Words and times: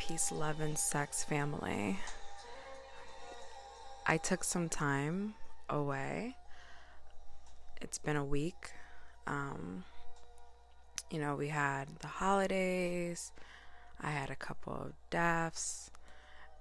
peace, 0.00 0.32
love, 0.32 0.62
and 0.62 0.78
sex 0.78 1.22
family. 1.22 1.98
I 4.06 4.16
took 4.16 4.42
some 4.42 4.70
time 4.70 5.34
away. 5.68 6.36
It's 7.82 7.98
been 7.98 8.16
a 8.16 8.24
week. 8.24 8.70
Um, 9.26 9.84
you 11.10 11.20
know, 11.20 11.36
we 11.36 11.48
had 11.48 11.88
the 12.00 12.06
holidays, 12.06 13.32
I 14.00 14.08
had 14.08 14.30
a 14.30 14.36
couple 14.36 14.72
of 14.72 14.94
deaths, 15.10 15.90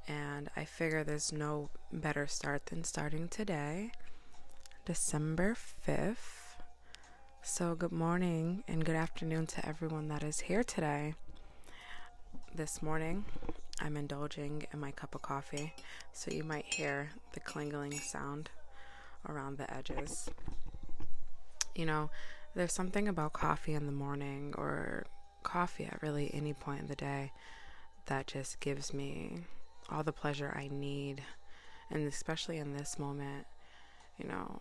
and 0.05 0.49
I 0.57 0.65
figure 0.65 1.05
there's 1.05 1.31
no 1.31 1.69
better 1.93 2.27
start 2.27 2.65
than 2.65 2.83
starting 2.83 3.29
today, 3.29 3.93
December 4.85 5.55
5th. 5.87 6.57
So, 7.41 7.73
good 7.73 7.93
morning 7.93 8.65
and 8.67 8.83
good 8.83 8.97
afternoon 8.97 9.47
to 9.47 9.65
everyone 9.65 10.09
that 10.09 10.23
is 10.23 10.41
here 10.41 10.65
today 10.65 11.13
this 12.59 12.81
morning 12.81 13.23
I'm 13.79 13.95
indulging 13.95 14.67
in 14.73 14.81
my 14.81 14.91
cup 14.91 15.15
of 15.15 15.21
coffee, 15.21 15.73
so 16.11 16.29
you 16.29 16.43
might 16.43 16.65
hear 16.65 17.11
the 17.31 17.39
clingling 17.39 17.93
sound 17.93 18.49
around 19.29 19.57
the 19.57 19.73
edges. 19.73 20.29
You 21.73 21.85
know, 21.85 22.09
there's 22.55 22.73
something 22.73 23.07
about 23.07 23.31
coffee 23.31 23.75
in 23.75 23.85
the 23.85 23.93
morning 23.93 24.53
or 24.57 25.05
coffee 25.41 25.85
at 25.85 26.01
really 26.01 26.31
any 26.33 26.51
point 26.51 26.81
in 26.81 26.87
the 26.87 26.97
day 26.97 27.31
that 28.07 28.27
just 28.27 28.59
gives 28.59 28.93
me 28.93 29.37
all 29.89 30.03
the 30.03 30.11
pleasure 30.11 30.53
I 30.53 30.67
need. 30.69 31.21
And 31.89 32.05
especially 32.09 32.57
in 32.57 32.73
this 32.73 32.99
moment, 32.99 33.45
you 34.17 34.27
know, 34.27 34.59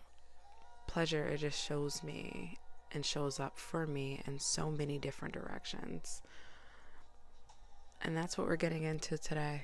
pleasure, 0.87 1.25
it 1.25 1.39
just 1.39 1.61
shows 1.61 2.01
me 2.01 2.59
and 2.93 3.05
shows 3.05 3.41
up 3.41 3.57
for 3.57 3.85
me 3.85 4.21
in 4.25 4.39
so 4.39 4.71
many 4.71 4.97
different 4.97 5.33
directions. 5.33 6.21
And 8.01 8.15
that's 8.15 8.37
what 8.37 8.47
we're 8.47 8.55
getting 8.55 8.83
into 8.83 9.17
today 9.17 9.63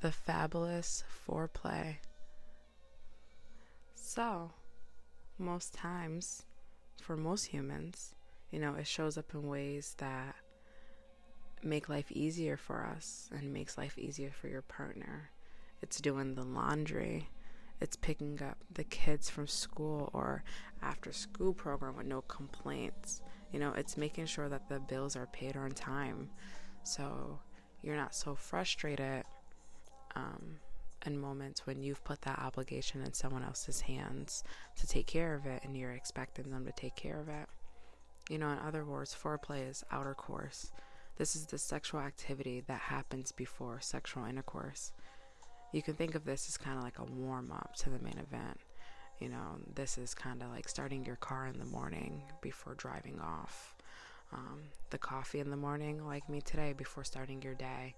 the 0.00 0.12
fabulous 0.12 1.02
foreplay. 1.28 1.96
So, 3.94 4.52
most 5.38 5.74
times, 5.74 6.44
for 7.02 7.16
most 7.16 7.46
humans, 7.46 8.14
you 8.50 8.60
know, 8.60 8.74
it 8.74 8.86
shows 8.86 9.18
up 9.18 9.34
in 9.34 9.46
ways 9.46 9.94
that 9.98 10.36
make 11.62 11.88
life 11.88 12.10
easier 12.12 12.56
for 12.56 12.86
us 12.86 13.28
and 13.32 13.52
makes 13.52 13.76
life 13.76 13.98
easier 13.98 14.30
for 14.30 14.48
your 14.48 14.62
partner. 14.62 15.30
It's 15.82 16.00
doing 16.00 16.34
the 16.34 16.44
laundry. 16.44 17.28
It's 17.80 17.96
picking 17.96 18.40
up 18.42 18.58
the 18.72 18.84
kids 18.84 19.30
from 19.30 19.46
school 19.46 20.10
or 20.12 20.42
after 20.82 21.12
school 21.12 21.52
program 21.52 21.96
with 21.96 22.06
no 22.06 22.22
complaints. 22.22 23.22
You 23.52 23.60
know, 23.60 23.72
it's 23.72 23.96
making 23.96 24.26
sure 24.26 24.48
that 24.48 24.68
the 24.68 24.80
bills 24.80 25.16
are 25.16 25.26
paid 25.26 25.56
on 25.56 25.70
time. 25.72 26.30
So 26.88 27.38
you're 27.82 27.96
not 27.96 28.14
so 28.14 28.34
frustrated 28.34 29.24
um, 30.16 30.56
in 31.04 31.20
moments 31.20 31.66
when 31.66 31.82
you've 31.82 32.02
put 32.02 32.22
that 32.22 32.38
obligation 32.38 33.02
in 33.02 33.12
someone 33.12 33.44
else's 33.44 33.82
hands 33.82 34.42
to 34.78 34.86
take 34.86 35.06
care 35.06 35.34
of 35.34 35.44
it 35.44 35.60
and 35.64 35.76
you're 35.76 35.92
expecting 35.92 36.50
them 36.50 36.64
to 36.64 36.72
take 36.72 36.96
care 36.96 37.20
of 37.20 37.28
it. 37.28 37.46
You 38.30 38.38
know, 38.38 38.48
in 38.48 38.58
other 38.66 38.86
words, 38.86 39.14
foreplay 39.14 39.68
is 39.68 39.84
outer 39.92 40.14
course. 40.14 40.72
This 41.18 41.36
is 41.36 41.44
the 41.44 41.58
sexual 41.58 42.00
activity 42.00 42.62
that 42.68 42.80
happens 42.80 43.32
before 43.32 43.80
sexual 43.82 44.24
intercourse. 44.24 44.92
You 45.72 45.82
can 45.82 45.92
think 45.92 46.14
of 46.14 46.24
this 46.24 46.48
as 46.48 46.56
kind 46.56 46.78
of 46.78 46.84
like 46.84 47.00
a 47.00 47.04
warm 47.04 47.52
up 47.52 47.74
to 47.80 47.90
the 47.90 47.98
main 47.98 48.18
event. 48.18 48.60
You 49.20 49.28
know, 49.28 49.58
this 49.74 49.98
is 49.98 50.14
kind 50.14 50.42
of 50.42 50.48
like 50.48 50.70
starting 50.70 51.04
your 51.04 51.16
car 51.16 51.48
in 51.48 51.58
the 51.58 51.66
morning 51.66 52.22
before 52.40 52.74
driving 52.76 53.20
off 53.20 53.74
um, 54.32 54.60
the 54.90 54.98
coffee 54.98 55.40
in 55.40 55.50
the 55.50 55.56
morning, 55.56 56.06
like 56.06 56.28
me 56.28 56.40
today, 56.40 56.72
before 56.72 57.04
starting 57.04 57.42
your 57.42 57.54
day. 57.54 57.94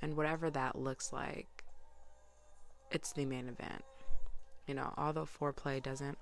And 0.00 0.16
whatever 0.16 0.50
that 0.50 0.76
looks 0.76 1.12
like, 1.12 1.64
it's 2.90 3.12
the 3.12 3.24
main 3.24 3.48
event. 3.48 3.84
You 4.66 4.74
know, 4.74 4.92
although 4.96 5.26
foreplay 5.26 5.82
doesn't 5.82 6.18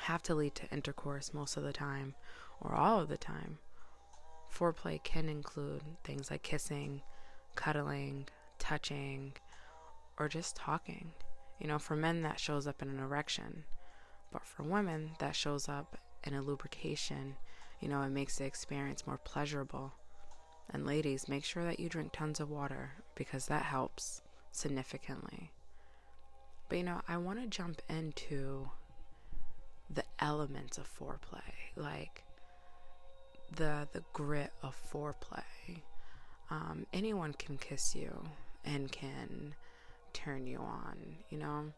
have 0.00 0.22
to 0.22 0.34
lead 0.34 0.54
to 0.56 0.70
intercourse 0.70 1.34
most 1.34 1.56
of 1.56 1.62
the 1.62 1.72
time 1.72 2.14
or 2.60 2.74
all 2.74 3.00
of 3.00 3.08
the 3.08 3.18
time, 3.18 3.58
foreplay 4.52 5.02
can 5.02 5.28
include 5.28 5.82
things 6.04 6.30
like 6.30 6.42
kissing, 6.42 7.02
cuddling, 7.54 8.26
touching, 8.58 9.32
or 10.18 10.28
just 10.28 10.56
talking. 10.56 11.12
You 11.60 11.68
know, 11.68 11.78
for 11.78 11.96
men, 11.96 12.22
that 12.22 12.40
shows 12.40 12.66
up 12.66 12.82
in 12.82 12.88
an 12.88 12.98
erection, 12.98 13.64
but 14.32 14.44
for 14.44 14.62
women, 14.62 15.10
that 15.18 15.36
shows 15.36 15.68
up 15.68 15.96
in 16.24 16.34
a 16.34 16.42
lubrication 16.42 17.36
you 17.82 17.88
know, 17.88 18.00
it 18.02 18.10
makes 18.10 18.38
the 18.38 18.44
experience 18.44 19.06
more 19.06 19.18
pleasurable. 19.18 19.92
And 20.70 20.86
ladies, 20.86 21.28
make 21.28 21.44
sure 21.44 21.64
that 21.64 21.80
you 21.80 21.88
drink 21.88 22.12
tons 22.12 22.38
of 22.38 22.48
water 22.48 22.92
because 23.16 23.46
that 23.46 23.64
helps 23.64 24.22
significantly. 24.52 25.50
But 26.68 26.78
you 26.78 26.84
know, 26.84 27.02
I 27.08 27.16
want 27.16 27.40
to 27.42 27.48
jump 27.48 27.82
into 27.88 28.70
the 29.90 30.04
elements 30.20 30.78
of 30.78 30.88
foreplay, 30.88 31.42
like 31.76 32.22
the 33.54 33.88
the 33.92 34.04
grit 34.12 34.52
of 34.62 34.76
foreplay. 34.90 35.82
Um, 36.50 36.86
anyone 36.92 37.32
can 37.34 37.58
kiss 37.58 37.96
you 37.96 38.24
and 38.64 38.90
can 38.92 39.54
turn 40.12 40.46
you 40.46 40.58
on, 40.58 40.96
you 41.30 41.38
know. 41.38 41.72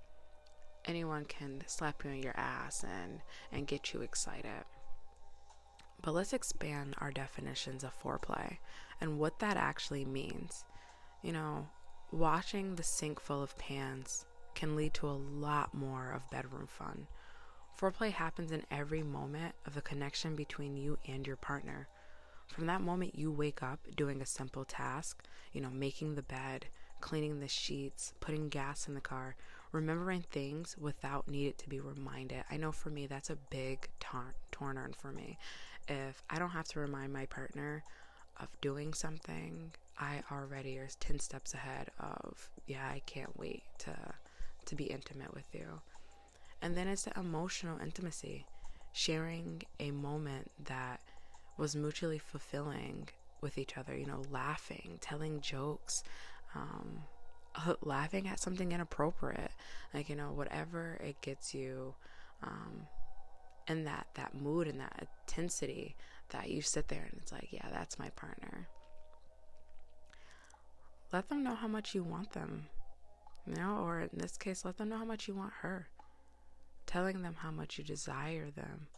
Anyone 0.84 1.24
can 1.24 1.62
slap 1.66 2.04
you 2.04 2.10
on 2.10 2.22
your 2.22 2.36
ass 2.36 2.84
and 2.84 3.20
and 3.50 3.66
get 3.66 3.94
you 3.94 4.02
excited. 4.02 4.64
But 6.02 6.14
let's 6.14 6.32
expand 6.32 6.94
our 6.98 7.10
definitions 7.10 7.84
of 7.84 7.98
foreplay 8.00 8.58
and 9.00 9.18
what 9.18 9.38
that 9.38 9.56
actually 9.56 10.04
means. 10.04 10.64
You 11.22 11.32
know, 11.32 11.68
washing 12.12 12.74
the 12.74 12.82
sink 12.82 13.20
full 13.20 13.42
of 13.42 13.56
pans 13.58 14.26
can 14.54 14.76
lead 14.76 14.94
to 14.94 15.08
a 15.08 15.12
lot 15.12 15.74
more 15.74 16.12
of 16.12 16.30
bedroom 16.30 16.66
fun. 16.66 17.06
Foreplay 17.78 18.12
happens 18.12 18.52
in 18.52 18.62
every 18.70 19.02
moment 19.02 19.54
of 19.66 19.74
the 19.74 19.82
connection 19.82 20.36
between 20.36 20.76
you 20.76 20.98
and 21.08 21.26
your 21.26 21.36
partner. 21.36 21.88
From 22.46 22.66
that 22.66 22.82
moment 22.82 23.18
you 23.18 23.32
wake 23.32 23.62
up 23.62 23.80
doing 23.96 24.20
a 24.20 24.26
simple 24.26 24.64
task, 24.64 25.24
you 25.52 25.60
know, 25.60 25.70
making 25.70 26.14
the 26.14 26.22
bed, 26.22 26.66
cleaning 27.00 27.40
the 27.40 27.48
sheets, 27.48 28.14
putting 28.20 28.48
gas 28.48 28.86
in 28.86 28.94
the 28.94 29.00
car, 29.00 29.34
remembering 29.74 30.24
things 30.30 30.76
without 30.78 31.28
needing 31.28 31.54
to 31.58 31.68
be 31.68 31.80
reminded. 31.80 32.44
I 32.50 32.56
know 32.56 32.72
for 32.72 32.90
me 32.90 33.06
that's 33.06 33.30
a 33.30 33.36
big 33.50 33.88
turn 34.00 34.32
for 34.96 35.12
me 35.12 35.36
if 35.88 36.22
I 36.30 36.38
don't 36.38 36.50
have 36.50 36.68
to 36.68 36.80
remind 36.80 37.12
my 37.12 37.26
partner 37.26 37.84
of 38.40 38.48
doing 38.60 38.94
something, 38.94 39.72
I 39.98 40.22
already 40.30 40.78
are 40.78 40.88
10 41.00 41.18
steps 41.18 41.54
ahead 41.54 41.90
of, 42.00 42.48
yeah, 42.66 42.86
I 42.86 43.00
can't 43.06 43.36
wait 43.38 43.62
to 43.80 43.94
to 44.66 44.74
be 44.74 44.84
intimate 44.84 45.34
with 45.34 45.44
you. 45.52 45.66
And 46.62 46.74
then 46.74 46.88
it's 46.88 47.02
the 47.02 47.18
emotional 47.18 47.78
intimacy, 47.78 48.46
sharing 48.94 49.62
a 49.78 49.90
moment 49.90 50.50
that 50.64 51.02
was 51.58 51.76
mutually 51.76 52.18
fulfilling 52.18 53.10
with 53.42 53.58
each 53.58 53.76
other, 53.76 53.94
you 53.94 54.06
know, 54.06 54.22
laughing, 54.30 54.96
telling 55.02 55.42
jokes, 55.42 56.02
um, 56.54 57.02
laughing 57.82 58.28
at 58.28 58.40
something 58.40 58.72
inappropriate, 58.72 59.52
like, 59.92 60.08
you 60.08 60.16
know, 60.16 60.32
whatever 60.32 60.98
it 61.02 61.20
gets 61.20 61.54
you 61.54 61.94
um, 62.42 62.86
that 63.84 64.06
that 64.14 64.34
mood 64.34 64.68
and 64.68 64.80
that 64.80 65.08
intensity 65.26 65.96
that 66.30 66.50
you 66.50 66.62
sit 66.62 66.88
there 66.88 67.06
and 67.10 67.20
it's 67.20 67.32
like 67.32 67.48
yeah 67.50 67.66
that's 67.72 67.98
my 67.98 68.10
partner. 68.10 68.68
Let 71.12 71.28
them 71.28 71.44
know 71.44 71.54
how 71.54 71.68
much 71.68 71.94
you 71.94 72.02
want 72.02 72.32
them 72.32 72.66
you 73.46 73.54
know 73.54 73.78
or 73.82 74.00
in 74.00 74.10
this 74.12 74.36
case 74.36 74.64
let 74.64 74.76
them 74.78 74.88
know 74.88 74.98
how 74.98 75.04
much 75.04 75.28
you 75.28 75.34
want 75.34 75.52
her. 75.60 75.88
Telling 76.86 77.22
them 77.22 77.36
how 77.38 77.50
much 77.50 77.78
you 77.78 77.84
desire 77.84 78.50
them. 78.50 78.88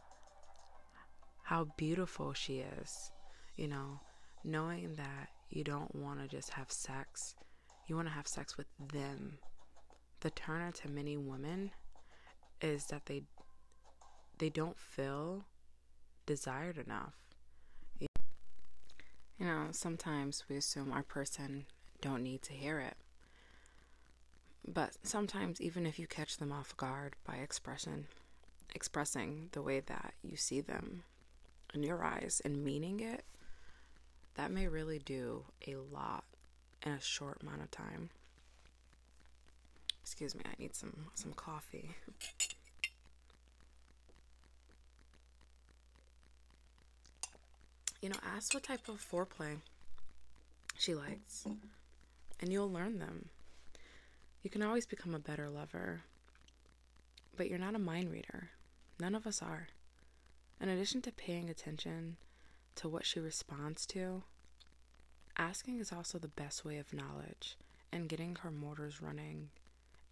How 1.44 1.68
beautiful 1.76 2.32
she 2.32 2.64
is 2.80 3.12
you 3.56 3.68
know 3.68 4.00
knowing 4.44 4.94
that 4.96 5.28
you 5.50 5.64
don't 5.64 5.94
want 5.94 6.20
to 6.20 6.28
just 6.28 6.50
have 6.50 6.70
sex 6.70 7.34
you 7.86 7.96
want 7.96 8.08
to 8.08 8.14
have 8.14 8.26
sex 8.26 8.56
with 8.56 8.66
them 8.92 9.38
the 10.20 10.30
turner 10.30 10.72
to 10.72 10.88
many 10.90 11.16
women 11.16 11.70
is 12.60 12.86
that 12.86 13.06
they 13.06 13.22
they 14.38 14.48
don't 14.50 14.78
feel 14.78 15.44
desired 16.26 16.78
enough. 16.78 17.14
You 18.00 19.46
know, 19.46 19.68
sometimes 19.70 20.44
we 20.48 20.56
assume 20.56 20.92
our 20.92 21.02
person 21.02 21.66
don't 22.00 22.22
need 22.22 22.42
to 22.42 22.52
hear 22.52 22.80
it. 22.80 22.96
But 24.66 24.96
sometimes 25.02 25.60
even 25.60 25.86
if 25.86 25.98
you 25.98 26.06
catch 26.06 26.38
them 26.38 26.52
off 26.52 26.76
guard 26.76 27.14
by 27.24 27.36
expression, 27.36 28.08
expressing 28.74 29.50
the 29.52 29.62
way 29.62 29.80
that 29.80 30.14
you 30.22 30.36
see 30.36 30.60
them 30.60 31.04
in 31.72 31.82
your 31.82 32.02
eyes 32.02 32.42
and 32.44 32.64
meaning 32.64 33.00
it, 33.00 33.24
that 34.34 34.50
may 34.50 34.66
really 34.66 34.98
do 34.98 35.44
a 35.66 35.76
lot 35.76 36.24
in 36.84 36.92
a 36.92 37.00
short 37.00 37.38
amount 37.42 37.62
of 37.62 37.70
time. 37.70 38.10
Excuse 40.02 40.34
me, 40.34 40.42
I 40.44 40.60
need 40.60 40.74
some 40.74 41.08
some 41.14 41.32
coffee. 41.32 41.96
you 48.06 48.08
know, 48.12 48.18
ask 48.36 48.54
what 48.54 48.62
type 48.62 48.88
of 48.88 49.04
foreplay 49.04 49.56
she 50.78 50.94
likes, 50.94 51.44
and 52.38 52.52
you'll 52.52 52.70
learn 52.70 53.00
them. 53.00 53.30
You 54.42 54.50
can 54.50 54.62
always 54.62 54.86
become 54.86 55.12
a 55.12 55.18
better 55.18 55.48
lover, 55.48 56.02
but 57.36 57.48
you're 57.48 57.58
not 57.58 57.74
a 57.74 57.80
mind 57.80 58.12
reader. 58.12 58.50
None 59.00 59.16
of 59.16 59.26
us 59.26 59.42
are. 59.42 59.66
In 60.60 60.68
addition 60.68 61.02
to 61.02 61.10
paying 61.10 61.50
attention 61.50 62.16
to 62.76 62.88
what 62.88 63.04
she 63.04 63.18
responds 63.18 63.86
to, 63.86 64.22
asking 65.38 65.80
is 65.80 65.92
also 65.92 66.18
the 66.18 66.28
best 66.28 66.64
way 66.64 66.78
of 66.78 66.92
knowledge 66.92 67.56
and 67.92 68.08
getting 68.08 68.36
her 68.36 68.50
motors 68.50 69.00
running. 69.00 69.50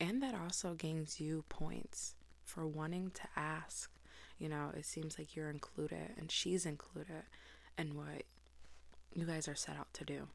And 0.00 0.22
that 0.22 0.34
also 0.34 0.74
gains 0.74 1.20
you 1.20 1.44
points 1.48 2.14
for 2.44 2.66
wanting 2.66 3.10
to 3.14 3.22
ask. 3.36 3.90
You 4.38 4.48
know, 4.48 4.70
it 4.76 4.84
seems 4.84 5.18
like 5.18 5.36
you're 5.36 5.50
included 5.50 6.12
and 6.18 6.30
she's 6.30 6.66
included 6.66 7.24
in 7.78 7.96
what 7.96 8.24
you 9.14 9.24
guys 9.24 9.48
are 9.48 9.54
set 9.54 9.76
out 9.76 9.92
to 9.94 10.04
do. 10.04 10.28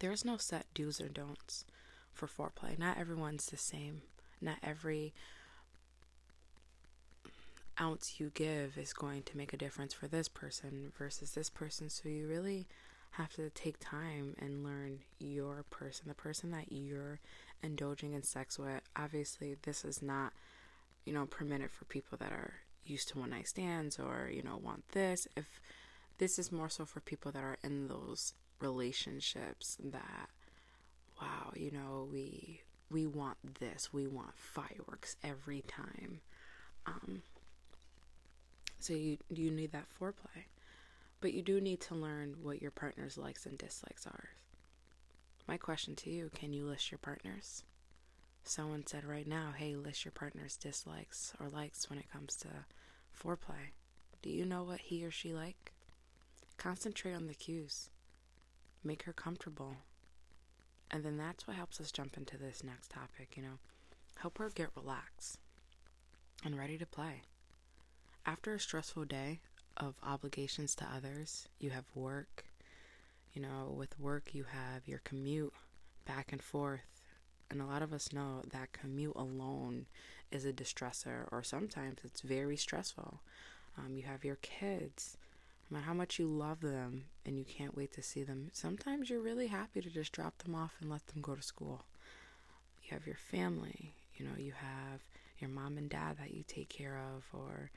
There's 0.00 0.24
no 0.24 0.36
set 0.36 0.66
do's 0.74 1.00
or 1.00 1.08
don'ts 1.08 1.64
for 2.12 2.26
foreplay. 2.26 2.78
Not 2.78 2.98
everyone's 2.98 3.46
the 3.46 3.56
same. 3.56 4.02
Not 4.40 4.58
every 4.62 5.12
ounce 7.80 8.20
you 8.20 8.30
give 8.34 8.76
is 8.76 8.92
going 8.92 9.22
to 9.22 9.36
make 9.36 9.52
a 9.52 9.56
difference 9.56 9.94
for 9.94 10.06
this 10.06 10.28
person 10.28 10.92
versus 10.96 11.32
this 11.32 11.48
person. 11.48 11.88
So 11.88 12.08
you 12.08 12.26
really 12.28 12.66
have 13.12 13.34
to 13.34 13.50
take 13.50 13.78
time 13.80 14.34
and 14.38 14.64
learn 14.64 15.00
your 15.18 15.64
person, 15.70 16.06
the 16.08 16.14
person 16.14 16.50
that 16.52 16.70
you're 16.70 17.20
indulging 17.62 18.12
in 18.12 18.22
sex 18.22 18.58
with. 18.58 18.80
Obviously, 18.96 19.56
this 19.62 19.84
is 19.84 20.00
not, 20.00 20.32
you 21.04 21.12
know, 21.12 21.26
permitted 21.26 21.70
for 21.70 21.84
people 21.86 22.16
that 22.18 22.32
are 22.32 22.54
used 22.84 23.08
to 23.08 23.18
one 23.18 23.30
night 23.30 23.48
stands 23.48 23.98
or, 23.98 24.30
you 24.32 24.42
know, 24.42 24.56
want 24.56 24.88
this. 24.90 25.26
If 25.36 25.60
this 26.18 26.38
is 26.38 26.52
more 26.52 26.68
so 26.68 26.84
for 26.84 27.00
people 27.00 27.32
that 27.32 27.42
are 27.42 27.58
in 27.64 27.88
those 27.88 28.34
relationships 28.60 29.76
that 29.82 30.28
wow, 31.20 31.52
you 31.54 31.70
know, 31.70 32.08
we 32.10 32.60
we 32.90 33.06
want 33.06 33.58
this. 33.60 33.92
We 33.92 34.06
want 34.06 34.34
fireworks 34.36 35.16
every 35.22 35.62
time. 35.62 36.20
Um 36.86 37.22
so 38.78 38.92
you 38.94 39.18
you 39.28 39.50
need 39.50 39.72
that 39.72 39.86
foreplay. 39.98 40.44
But 41.20 41.34
you 41.34 41.42
do 41.42 41.60
need 41.60 41.80
to 41.82 41.94
learn 41.94 42.36
what 42.42 42.62
your 42.62 42.70
partner's 42.70 43.18
likes 43.18 43.44
and 43.44 43.58
dislikes 43.58 44.06
are. 44.06 44.30
My 45.46 45.56
question 45.56 45.94
to 45.96 46.10
you, 46.10 46.30
can 46.34 46.52
you 46.52 46.64
list 46.64 46.90
your 46.90 46.98
partners? 46.98 47.64
Someone 48.44 48.86
said 48.86 49.04
right 49.04 49.26
now, 49.26 49.52
hey, 49.56 49.76
list 49.76 50.04
your 50.04 50.12
partner's 50.12 50.56
dislikes 50.56 51.34
or 51.38 51.48
likes 51.48 51.90
when 51.90 51.98
it 51.98 52.10
comes 52.10 52.36
to 52.36 52.48
foreplay. 53.14 53.72
Do 54.22 54.30
you 54.30 54.46
know 54.46 54.62
what 54.62 54.80
he 54.80 55.04
or 55.04 55.10
she 55.10 55.32
like? 55.32 55.72
Concentrate 56.56 57.14
on 57.14 57.26
the 57.26 57.34
cues. 57.34 57.90
Make 58.82 59.02
her 59.04 59.12
comfortable. 59.12 59.76
And 60.90 61.04
then 61.04 61.16
that's 61.16 61.46
what 61.46 61.56
helps 61.56 61.80
us 61.80 61.92
jump 61.92 62.16
into 62.16 62.36
this 62.36 62.64
next 62.64 62.90
topic, 62.90 63.34
you 63.36 63.42
know. 63.42 63.58
Help 64.18 64.38
her 64.38 64.50
get 64.50 64.70
relaxed 64.74 65.38
and 66.44 66.58
ready 66.58 66.78
to 66.78 66.86
play. 66.86 67.22
After 68.26 68.54
a 68.54 68.60
stressful 68.60 69.04
day 69.04 69.40
of 69.76 69.94
obligations 70.04 70.74
to 70.76 70.84
others, 70.84 71.48
you 71.58 71.70
have 71.70 71.84
work. 71.94 72.44
You 73.32 73.42
know, 73.42 73.74
with 73.76 73.98
work, 74.00 74.34
you 74.34 74.44
have 74.44 74.86
your 74.86 75.00
commute 75.04 75.52
back 76.04 76.32
and 76.32 76.42
forth. 76.42 77.02
And 77.50 77.60
a 77.60 77.66
lot 77.66 77.82
of 77.82 77.92
us 77.92 78.12
know 78.12 78.42
that 78.52 78.72
commute 78.72 79.16
alone 79.16 79.86
is 80.30 80.44
a 80.44 80.52
distressor, 80.52 81.26
or 81.32 81.42
sometimes 81.42 81.98
it's 82.04 82.20
very 82.20 82.56
stressful. 82.56 83.20
Um, 83.78 83.96
you 83.96 84.02
have 84.04 84.24
your 84.24 84.36
kids 84.36 85.16
no 85.70 85.76
matter 85.76 85.86
how 85.86 85.94
much 85.94 86.18
you 86.18 86.26
love 86.26 86.60
them 86.60 87.04
and 87.24 87.38
you 87.38 87.44
can't 87.44 87.76
wait 87.76 87.92
to 87.92 88.02
see 88.02 88.22
them, 88.24 88.50
sometimes 88.52 89.08
you're 89.08 89.20
really 89.20 89.46
happy 89.46 89.80
to 89.80 89.88
just 89.88 90.12
drop 90.12 90.36
them 90.38 90.54
off 90.54 90.74
and 90.80 90.90
let 90.90 91.06
them 91.06 91.22
go 91.22 91.34
to 91.34 91.42
school. 91.42 91.84
You 92.82 92.90
have 92.94 93.06
your 93.06 93.16
family, 93.16 93.94
you 94.16 94.24
know, 94.24 94.32
you 94.36 94.52
have 94.52 95.00
your 95.38 95.50
mom 95.50 95.78
and 95.78 95.88
dad 95.88 96.16
that 96.18 96.34
you 96.34 96.42
take 96.46 96.68
care 96.68 96.98
of, 96.98 97.24
or 97.32 97.70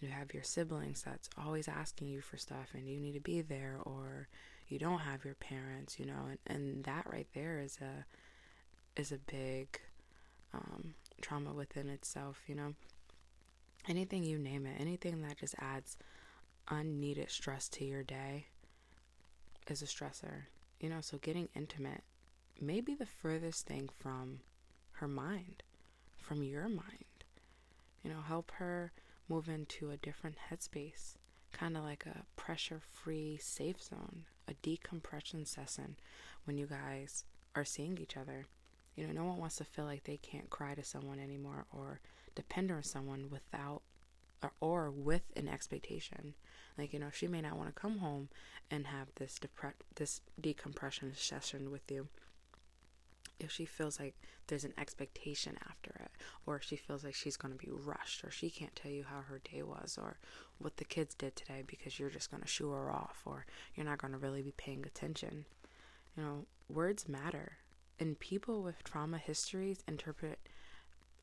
you 0.00 0.08
have 0.08 0.34
your 0.34 0.42
siblings 0.42 1.02
that's 1.02 1.28
always 1.42 1.68
asking 1.68 2.08
you 2.08 2.20
for 2.20 2.36
stuff 2.36 2.70
and 2.74 2.88
you 2.88 2.98
need 2.98 3.14
to 3.14 3.20
be 3.20 3.40
there, 3.40 3.78
or 3.82 4.28
you 4.68 4.78
don't 4.78 5.00
have 5.00 5.24
your 5.24 5.34
parents, 5.34 5.98
you 5.98 6.06
know, 6.06 6.28
and, 6.28 6.38
and 6.46 6.84
that 6.84 7.06
right 7.10 7.28
there 7.34 7.60
is 7.60 7.78
a 7.80 8.04
is 9.00 9.12
a 9.12 9.18
big 9.18 9.80
um, 10.52 10.94
trauma 11.20 11.52
within 11.52 11.88
itself, 11.88 12.42
you 12.46 12.54
know. 12.54 12.74
Anything 13.86 14.24
you 14.24 14.38
name 14.38 14.66
it, 14.66 14.80
anything 14.80 15.20
that 15.22 15.36
just 15.36 15.54
adds 15.58 15.96
unneeded 16.70 17.30
stress 17.30 17.68
to 17.68 17.84
your 17.84 18.02
day 18.02 18.46
is 19.68 19.82
a 19.82 19.86
stressor. 19.86 20.44
You 20.80 20.88
know, 20.88 21.00
so 21.00 21.18
getting 21.18 21.48
intimate 21.54 22.02
may 22.60 22.80
be 22.80 22.94
the 22.94 23.06
furthest 23.06 23.66
thing 23.66 23.88
from 23.98 24.40
her 24.92 25.08
mind, 25.08 25.62
from 26.16 26.42
your 26.42 26.68
mind. 26.68 27.24
You 28.02 28.10
know, 28.10 28.20
help 28.26 28.52
her 28.52 28.92
move 29.28 29.48
into 29.48 29.90
a 29.90 29.96
different 29.96 30.36
headspace, 30.50 31.14
kind 31.52 31.76
of 31.76 31.84
like 31.84 32.04
a 32.06 32.24
pressure 32.36 32.80
free 32.80 33.38
safe 33.40 33.82
zone, 33.82 34.24
a 34.48 34.54
decompression 34.54 35.46
session 35.46 35.96
when 36.44 36.58
you 36.58 36.66
guys 36.66 37.24
are 37.54 37.64
seeing 37.64 37.98
each 37.98 38.16
other. 38.16 38.46
You 38.96 39.06
know, 39.06 39.12
no 39.12 39.24
one 39.24 39.38
wants 39.38 39.56
to 39.56 39.64
feel 39.64 39.84
like 39.86 40.04
they 40.04 40.18
can't 40.18 40.50
cry 40.50 40.74
to 40.74 40.84
someone 40.84 41.18
anymore 41.18 41.66
or 41.72 42.00
depend 42.34 42.70
on 42.70 42.82
someone 42.82 43.28
without 43.30 43.82
or, 44.42 44.52
or 44.60 44.90
with 44.90 45.22
an 45.36 45.48
expectation. 45.48 46.34
Like, 46.76 46.92
you 46.92 46.98
know, 46.98 47.10
she 47.12 47.26
may 47.26 47.40
not 47.40 47.56
want 47.56 47.74
to 47.74 47.80
come 47.80 47.98
home 47.98 48.28
and 48.70 48.86
have 48.86 49.08
this 49.16 49.38
depre- 49.38 49.72
this 49.94 50.20
decompression 50.40 51.12
session 51.14 51.70
with 51.70 51.90
you 51.90 52.08
if 53.40 53.50
she 53.50 53.64
feels 53.64 53.98
like 53.98 54.14
there's 54.46 54.64
an 54.64 54.74
expectation 54.78 55.56
after 55.68 55.90
it, 56.00 56.10
or 56.46 56.60
she 56.60 56.76
feels 56.76 57.04
like 57.04 57.14
she's 57.14 57.36
going 57.36 57.52
to 57.52 57.58
be 57.58 57.70
rushed, 57.70 58.24
or 58.24 58.30
she 58.30 58.50
can't 58.50 58.74
tell 58.76 58.90
you 58.90 59.04
how 59.04 59.20
her 59.22 59.40
day 59.52 59.62
was, 59.62 59.98
or 60.00 60.18
what 60.58 60.76
the 60.76 60.84
kids 60.84 61.14
did 61.14 61.34
today 61.36 61.62
because 61.66 61.98
you're 61.98 62.10
just 62.10 62.30
going 62.30 62.42
to 62.42 62.48
shoo 62.48 62.70
her 62.70 62.90
off, 62.90 63.22
or 63.24 63.46
you're 63.74 63.86
not 63.86 63.98
going 63.98 64.12
to 64.12 64.18
really 64.18 64.42
be 64.42 64.52
paying 64.56 64.84
attention. 64.84 65.44
You 66.16 66.22
know, 66.22 66.46
words 66.68 67.08
matter, 67.08 67.58
and 67.98 68.18
people 68.18 68.62
with 68.62 68.84
trauma 68.84 69.18
histories 69.18 69.82
interpret 69.88 70.38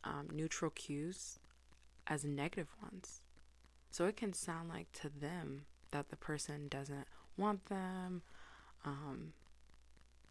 um, 0.04 0.28
neutral 0.34 0.72
cues 0.72 1.40
as 2.08 2.26
negative 2.26 2.70
ones. 2.82 3.22
So 3.92 4.06
it 4.06 4.18
can 4.18 4.34
sound 4.34 4.70
like 4.70 4.92
to 4.94 5.10
them 5.10 5.66
that 5.92 6.10
the 6.10 6.16
person 6.16 6.68
doesn't 6.70 7.08
want 7.38 7.66
them. 7.66 8.22
Um, 8.86 9.34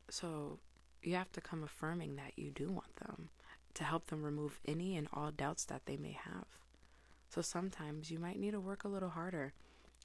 so 0.08 0.58
you 1.02 1.14
have 1.14 1.33
to 1.33 1.40
come 1.40 1.62
affirming 1.62 2.16
that 2.16 2.33
you 2.37 2.50
do 2.50 2.71
want 2.71 2.95
them 2.97 3.28
to 3.75 3.85
help 3.85 4.07
them 4.09 4.23
remove 4.23 4.59
any 4.66 4.97
and 4.97 5.09
all 5.12 5.30
doubts 5.30 5.64
that 5.64 5.87
they 5.87 5.97
may 5.97 6.12
have. 6.12 6.45
So 7.28 7.42
sometimes 7.42 8.11
you 8.11 8.19
might 8.19 8.38
need 8.38 8.50
to 8.52 8.61
work 8.61 8.85
a 8.85 8.88
little 8.88 9.11
harder 9.11 9.52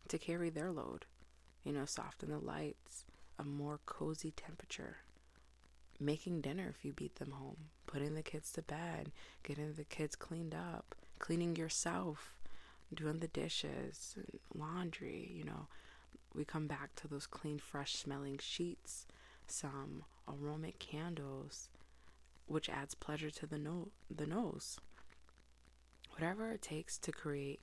to 0.07 0.17
carry 0.17 0.49
their 0.49 0.71
load. 0.71 1.05
You 1.63 1.73
know, 1.73 1.85
soften 1.85 2.29
the 2.29 2.37
lights, 2.37 3.05
a 3.39 3.43
more 3.43 3.79
cozy 3.87 4.31
temperature, 4.31 4.97
making 5.99 6.41
dinner 6.41 6.67
if 6.69 6.85
you 6.85 6.93
beat 6.93 7.15
them 7.15 7.31
home, 7.31 7.57
putting 7.87 8.13
the 8.13 8.21
kids 8.21 8.51
to 8.53 8.61
bed, 8.61 9.11
getting 9.43 9.73
the 9.73 9.83
kids 9.83 10.15
cleaned 10.15 10.53
up, 10.53 10.93
cleaning 11.17 11.55
yourself, 11.55 12.35
doing 12.93 13.19
the 13.19 13.27
dishes, 13.27 14.15
laundry, 14.53 15.31
you 15.33 15.43
know. 15.43 15.67
We 16.35 16.45
come 16.45 16.67
back 16.67 16.93
to 16.97 17.07
those 17.07 17.25
clean, 17.25 17.59
fresh 17.59 17.95
smelling 17.95 18.39
sheets, 18.39 19.07
some 19.47 20.03
aromatic 20.29 20.79
candles, 20.79 21.69
which 22.47 22.69
adds 22.69 22.95
pleasure 22.95 23.31
to 23.31 23.47
the 23.47 23.57
no- 23.57 23.91
the 24.09 24.25
nose. 24.27 24.79
Whatever 26.11 26.51
it 26.51 26.61
takes 26.61 26.97
to 26.99 27.11
create 27.11 27.61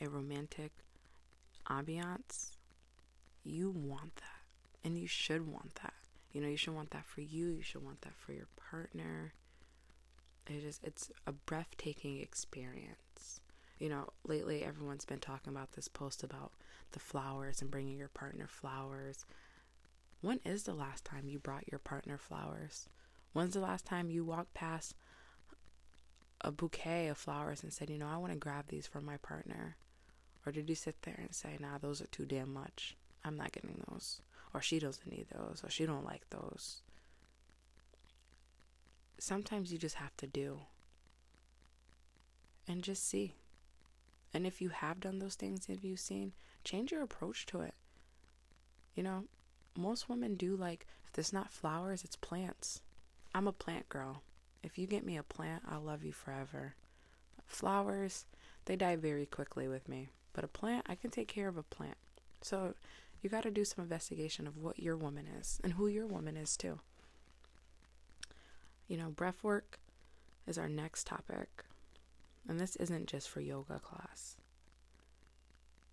a 0.00 0.08
romantic 0.08 0.72
ambiance, 1.68 2.50
you 3.42 3.70
want 3.70 4.16
that. 4.16 4.42
And 4.84 4.98
you 4.98 5.06
should 5.06 5.46
want 5.50 5.76
that. 5.76 5.94
You 6.32 6.40
know, 6.42 6.48
you 6.48 6.56
should 6.56 6.74
want 6.74 6.90
that 6.90 7.06
for 7.06 7.22
you, 7.22 7.48
you 7.48 7.62
should 7.62 7.82
want 7.82 8.02
that 8.02 8.14
for 8.14 8.32
your 8.32 8.48
partner. 8.56 9.32
It 10.46 10.62
is 10.62 10.78
it's 10.82 11.10
a 11.26 11.32
breathtaking 11.32 12.20
experience. 12.20 13.40
You 13.78 13.88
know, 13.88 14.08
lately 14.24 14.62
everyone's 14.64 15.04
been 15.04 15.18
talking 15.18 15.52
about 15.52 15.72
this 15.72 15.88
post 15.88 16.22
about 16.22 16.52
the 16.92 17.00
flowers 17.00 17.60
and 17.60 17.70
bringing 17.70 17.98
your 17.98 18.08
partner 18.08 18.46
flowers. 18.46 19.24
When 20.20 20.40
is 20.44 20.64
the 20.64 20.74
last 20.74 21.04
time 21.04 21.28
you 21.28 21.38
brought 21.38 21.68
your 21.70 21.78
partner 21.78 22.18
flowers? 22.18 22.88
When's 23.32 23.54
the 23.54 23.60
last 23.60 23.84
time 23.84 24.10
you 24.10 24.24
walked 24.24 24.54
past 24.54 24.94
a 26.40 26.50
bouquet 26.50 27.08
of 27.08 27.18
flowers 27.18 27.62
and 27.62 27.72
said, 27.72 27.90
you 27.90 27.98
know, 27.98 28.08
I 28.08 28.16
want 28.16 28.32
to 28.32 28.38
grab 28.38 28.66
these 28.68 28.86
for 28.86 29.00
my 29.00 29.16
partner? 29.18 29.76
Or 30.44 30.52
did 30.52 30.68
you 30.68 30.74
sit 30.74 31.02
there 31.02 31.18
and 31.18 31.34
say, 31.34 31.56
nah, 31.60 31.78
those 31.78 32.00
are 32.00 32.06
too 32.06 32.24
damn 32.24 32.52
much. 32.52 32.96
I'm 33.24 33.36
not 33.36 33.52
getting 33.52 33.82
those. 33.88 34.20
Or 34.54 34.62
she 34.62 34.78
doesn't 34.78 35.10
need 35.10 35.26
those. 35.30 35.62
Or 35.64 35.70
she 35.70 35.86
don't 35.86 36.04
like 36.04 36.28
those 36.30 36.82
sometimes 39.18 39.72
you 39.72 39.78
just 39.78 39.96
have 39.96 40.16
to 40.18 40.26
do 40.26 40.60
and 42.68 42.82
just 42.82 43.08
see. 43.08 43.34
And 44.34 44.46
if 44.46 44.60
you 44.60 44.68
have 44.68 45.00
done 45.00 45.18
those 45.18 45.34
things, 45.34 45.66
have 45.66 45.84
you 45.84 45.96
seen, 45.96 46.32
change 46.64 46.92
your 46.92 47.02
approach 47.02 47.46
to 47.46 47.60
it. 47.60 47.74
You 48.94 49.02
know, 49.02 49.24
most 49.76 50.08
women 50.08 50.34
do 50.34 50.56
like, 50.56 50.86
if 51.10 51.18
it's 51.18 51.32
not 51.32 51.52
flowers, 51.52 52.04
it's 52.04 52.16
plants. 52.16 52.80
I'm 53.34 53.46
a 53.46 53.52
plant 53.52 53.88
girl. 53.88 54.22
If 54.62 54.78
you 54.78 54.86
get 54.86 55.04
me 55.04 55.16
a 55.16 55.22
plant, 55.22 55.62
I'll 55.68 55.80
love 55.80 56.04
you 56.04 56.12
forever. 56.12 56.74
Flowers, 57.46 58.24
they 58.64 58.76
die 58.76 58.96
very 58.96 59.26
quickly 59.26 59.68
with 59.68 59.88
me. 59.88 60.08
But 60.32 60.44
a 60.44 60.48
plant, 60.48 60.86
I 60.88 60.94
can 60.94 61.10
take 61.10 61.28
care 61.28 61.48
of 61.48 61.56
a 61.56 61.62
plant. 61.62 61.96
So 62.42 62.74
you 63.22 63.30
got 63.30 63.44
to 63.44 63.50
do 63.50 63.64
some 63.64 63.82
investigation 63.82 64.46
of 64.46 64.56
what 64.56 64.78
your 64.78 64.96
woman 64.96 65.26
is 65.38 65.60
and 65.64 65.74
who 65.74 65.86
your 65.86 66.06
woman 66.06 66.36
is 66.36 66.56
too. 66.56 66.80
You 68.88 68.96
know, 68.96 69.08
breath 69.08 69.42
work 69.42 69.78
is 70.46 70.58
our 70.58 70.68
next 70.68 71.06
topic. 71.06 71.64
And 72.48 72.60
this 72.60 72.76
isn't 72.76 73.06
just 73.06 73.28
for 73.28 73.40
yoga 73.40 73.80
class. 73.80 74.36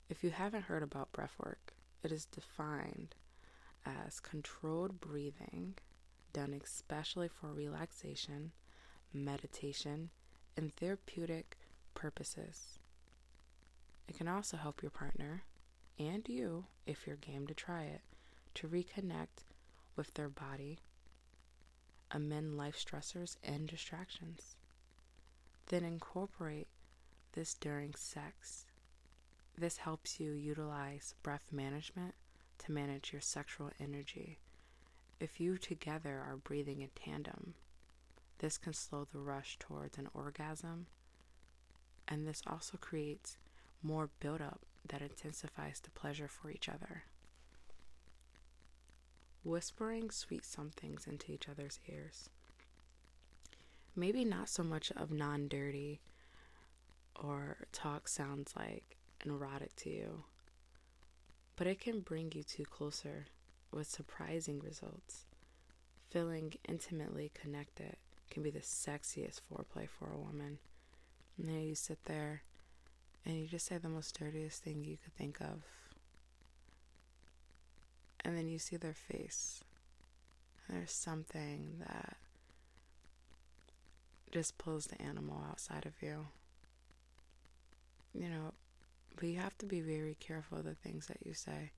If 0.10 0.24
you 0.24 0.30
haven't 0.30 0.66
heard 0.66 0.84
about 0.84 1.12
breath 1.12 1.34
work, 1.44 1.74
it 2.04 2.12
is 2.12 2.26
defined 2.26 3.16
as 3.86 4.20
controlled 4.20 5.00
breathing 5.00 5.76
done 6.34 6.60
especially 6.64 7.28
for 7.28 7.54
relaxation, 7.54 8.52
meditation, 9.14 10.10
and 10.58 10.74
therapeutic 10.76 11.58
purposes. 11.94 12.80
It 14.08 14.18
can 14.18 14.28
also 14.28 14.58
help 14.58 14.82
your 14.82 14.92
partner 14.92 15.44
and 16.00 16.28
you, 16.28 16.66
if 16.86 17.06
you're 17.06 17.16
game 17.16 17.48
to 17.48 17.54
try 17.54 17.84
it, 17.84 18.02
to 18.56 18.68
reconnect 18.68 19.46
with 19.96 20.14
their 20.16 20.30
body, 20.30 20.80
amend 22.12 22.58
life 22.58 22.84
stressors 22.84 23.38
and 23.44 23.68
distractions. 23.68 24.56
Then 25.68 25.84
incorporate 25.84 26.68
this 27.34 27.54
during 27.54 27.94
sex. 27.96 28.66
This 29.58 29.78
helps 29.78 30.20
you 30.20 30.32
utilize 30.32 31.14
breath 31.24 31.50
management 31.52 32.16
to 32.66 32.72
manage 32.72 33.12
your 33.12 33.22
sexual 33.22 33.72
energy. 33.80 34.40
If 35.20 35.40
you 35.40 35.58
together 35.58 36.22
are 36.26 36.38
breathing 36.38 36.82
in 36.82 36.90
tandem, 36.96 37.54
this 38.40 38.58
can 38.58 38.74
slow 38.74 39.06
the 39.12 39.20
rush 39.20 39.58
towards 39.60 39.98
an 39.98 40.10
orgasm, 40.14 40.88
and 42.08 42.28
this 42.28 42.42
also 42.48 42.78
creates 42.78 43.38
more 43.82 44.10
buildup 44.20 44.62
that 44.88 45.02
intensifies 45.02 45.80
the 45.80 45.92
pleasure 45.92 46.28
for 46.28 46.50
each 46.50 46.68
other. 46.70 47.04
Whispering 49.44 50.10
sweet 50.10 50.46
somethings 50.46 51.06
into 51.06 51.32
each 51.32 51.50
other's 51.50 51.80
ears. 51.88 52.30
Maybe 53.96 54.26
not 54.26 54.50
so 54.50 54.64
much 54.64 54.92
of 54.92 55.12
non 55.12 55.48
dirty 55.48 56.02
or 57.16 57.68
talk 57.72 58.08
sounds 58.08 58.54
like 58.56 58.98
erotic 59.26 59.76
to 59.78 59.90
you, 59.90 60.24
but 61.56 61.68
it 61.68 61.80
can 61.80 62.00
bring 62.00 62.32
you 62.34 62.44
two 62.44 62.66
closer 62.66 63.28
with 63.72 63.88
surprising 63.88 64.60
results. 64.60 65.26
Feeling 66.10 66.54
intimately 66.68 67.32
connected 67.34 67.98
can 68.30 68.44
be 68.44 68.50
the 68.50 68.60
sexiest 68.60 69.42
foreplay 69.52 69.88
for 69.88 70.10
a 70.12 70.18
woman. 70.18 70.60
And 71.38 71.50
then 71.50 71.62
you 71.62 71.76
sit 71.76 72.06
there 72.06 72.44
and 73.26 73.38
you 73.38 73.48
just 73.48 73.66
say 73.66 73.78
the 73.78 73.90
most 73.90 74.18
dirtiest 74.18 74.64
thing 74.64 74.84
you 74.84 74.98
could 75.04 75.16
think 75.16 75.40
of. 75.42 75.64
And 78.26 78.38
then 78.38 78.48
you 78.48 78.60
see 78.60 78.78
their 78.78 78.94
face. 78.94 79.64
And 80.68 80.78
there's 80.78 80.92
something 80.92 81.76
that 81.80 82.18
just 84.32 84.58
pulls 84.58 84.86
the 84.86 85.02
animal 85.02 85.44
outside 85.50 85.86
of 85.86 85.94
you. 86.02 86.28
You 88.14 88.30
know, 88.30 88.54
but 89.16 89.28
you 89.28 89.40
have 89.40 89.58
to 89.60 89.66
be 89.66 89.82
very 89.82 90.16
careful 90.20 90.60
of 90.60 90.66
the 90.66 90.76
things 90.76 91.08
that 91.08 91.26
you 91.26 91.34
say 91.34 91.72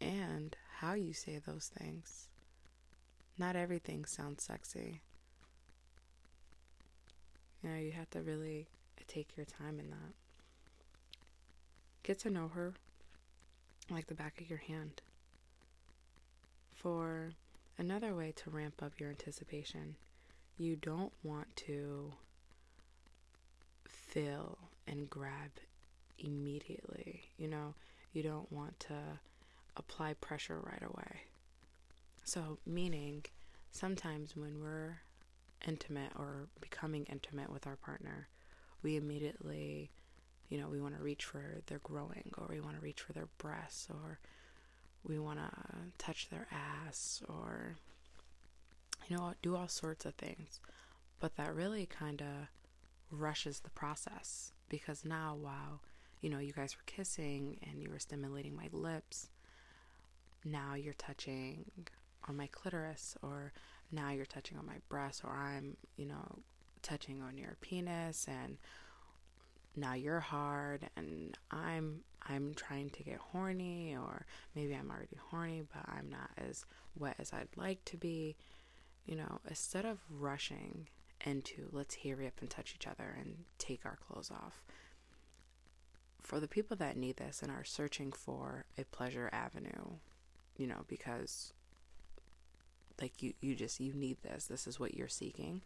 and 0.00 0.56
how 0.78 0.94
you 0.94 1.12
say 1.12 1.38
those 1.38 1.70
things. 1.78 2.28
Not 3.38 3.56
everything 3.56 4.04
sounds 4.04 4.44
sexy. 4.44 5.00
You 7.62 7.70
know, 7.70 7.76
you 7.76 7.92
have 7.92 8.10
to 8.10 8.22
really 8.22 8.68
take 9.06 9.36
your 9.36 9.46
time 9.46 9.78
in 9.78 9.90
that. 9.90 10.14
Get 12.02 12.18
to 12.20 12.30
know 12.30 12.48
her 12.48 12.74
like 13.90 14.06
the 14.06 14.14
back 14.14 14.40
of 14.40 14.48
your 14.48 14.58
hand. 14.60 15.02
For 16.74 17.32
another 17.76 18.14
way 18.14 18.32
to 18.36 18.50
ramp 18.50 18.82
up 18.82 18.98
your 18.98 19.10
anticipation, 19.10 19.96
you 20.56 20.76
don't 20.76 21.12
want 21.22 21.54
to 21.56 22.12
fill 23.86 24.58
and 24.86 25.10
grab 25.10 25.50
immediately. 26.20 27.30
You 27.36 27.48
know, 27.48 27.74
you 28.12 28.22
don't 28.22 28.50
want 28.52 28.78
to 28.80 28.94
apply 29.76 30.14
pressure 30.14 30.58
right 30.60 30.82
away. 30.82 31.22
So, 32.24 32.58
meaning 32.66 33.24
sometimes 33.70 34.36
when 34.36 34.60
we're 34.60 35.00
intimate 35.66 36.12
or 36.16 36.48
becoming 36.60 37.04
intimate 37.04 37.50
with 37.50 37.66
our 37.66 37.76
partner, 37.76 38.28
we 38.82 38.96
immediately, 38.96 39.90
you 40.48 40.58
know, 40.58 40.68
we 40.68 40.80
want 40.80 40.96
to 40.96 41.02
reach 41.02 41.24
for 41.24 41.60
their 41.66 41.78
growing 41.80 42.32
or 42.36 42.46
we 42.48 42.60
want 42.60 42.76
to 42.76 42.82
reach 42.82 43.00
for 43.00 43.12
their 43.12 43.28
breasts 43.38 43.88
or 43.90 44.18
we 45.04 45.18
want 45.18 45.38
to 45.38 45.50
touch 45.98 46.28
their 46.28 46.46
ass 46.52 47.22
or, 47.28 47.76
you 49.08 49.16
know, 49.16 49.34
do 49.42 49.56
all 49.56 49.68
sorts 49.68 50.04
of 50.04 50.14
things. 50.14 50.60
But 51.20 51.36
that 51.36 51.54
really 51.54 51.86
kind 51.86 52.20
of 52.22 52.48
rushes 53.10 53.60
the 53.60 53.70
process 53.70 54.52
because 54.68 55.04
now, 55.04 55.36
wow, 55.38 55.80
you 56.20 56.30
know, 56.30 56.38
you 56.38 56.52
guys 56.52 56.76
were 56.76 56.82
kissing 56.86 57.58
and 57.68 57.82
you 57.82 57.90
were 57.90 57.98
stimulating 57.98 58.54
my 58.54 58.68
lips. 58.72 59.28
Now 60.44 60.74
you're 60.74 60.94
touching 60.94 61.64
on 62.28 62.36
my 62.36 62.46
clitoris, 62.48 63.16
or 63.22 63.52
now 63.90 64.10
you're 64.10 64.26
touching 64.26 64.58
on 64.58 64.66
my 64.66 64.78
breast, 64.88 65.22
or 65.24 65.30
I'm, 65.30 65.76
you 65.96 66.06
know, 66.06 66.38
touching 66.82 67.20
on 67.22 67.36
your 67.36 67.56
penis, 67.60 68.26
and 68.28 68.58
now 69.76 69.94
you're 69.94 70.20
hard, 70.20 70.88
and 70.96 71.36
I'm 71.50 72.00
I'm 72.22 72.54
trying 72.54 72.90
to 72.90 73.02
get 73.02 73.18
horny, 73.18 73.96
or 73.96 74.26
maybe 74.54 74.74
I'm 74.74 74.90
already 74.90 75.16
horny, 75.30 75.62
but 75.72 75.82
I'm 75.88 76.10
not 76.10 76.30
as 76.36 76.64
wet 76.98 77.16
as 77.18 77.32
I'd 77.32 77.48
like 77.56 77.84
to 77.86 77.96
be. 77.96 78.36
You 79.06 79.16
know, 79.16 79.40
instead 79.48 79.86
of 79.86 79.98
rushing 80.10 80.88
into 81.24 81.68
let's 81.72 81.96
hurry 81.96 82.26
up 82.26 82.40
and 82.40 82.48
touch 82.50 82.74
each 82.74 82.86
other 82.86 83.16
and 83.18 83.44
take 83.58 83.84
our 83.84 83.96
clothes 83.96 84.30
off, 84.30 84.62
for 86.30 86.38
the 86.38 86.46
people 86.46 86.76
that 86.76 86.96
need 86.96 87.16
this 87.16 87.42
and 87.42 87.50
are 87.50 87.64
searching 87.64 88.12
for 88.12 88.64
a 88.78 88.84
pleasure 88.84 89.28
avenue, 89.32 89.96
you 90.56 90.64
know, 90.64 90.84
because 90.86 91.52
like 93.00 93.20
you 93.20 93.32
you 93.40 93.56
just 93.56 93.80
you 93.80 93.92
need 93.92 94.16
this. 94.22 94.44
This 94.44 94.68
is 94.68 94.78
what 94.78 94.94
you're 94.94 95.08
seeking. 95.08 95.62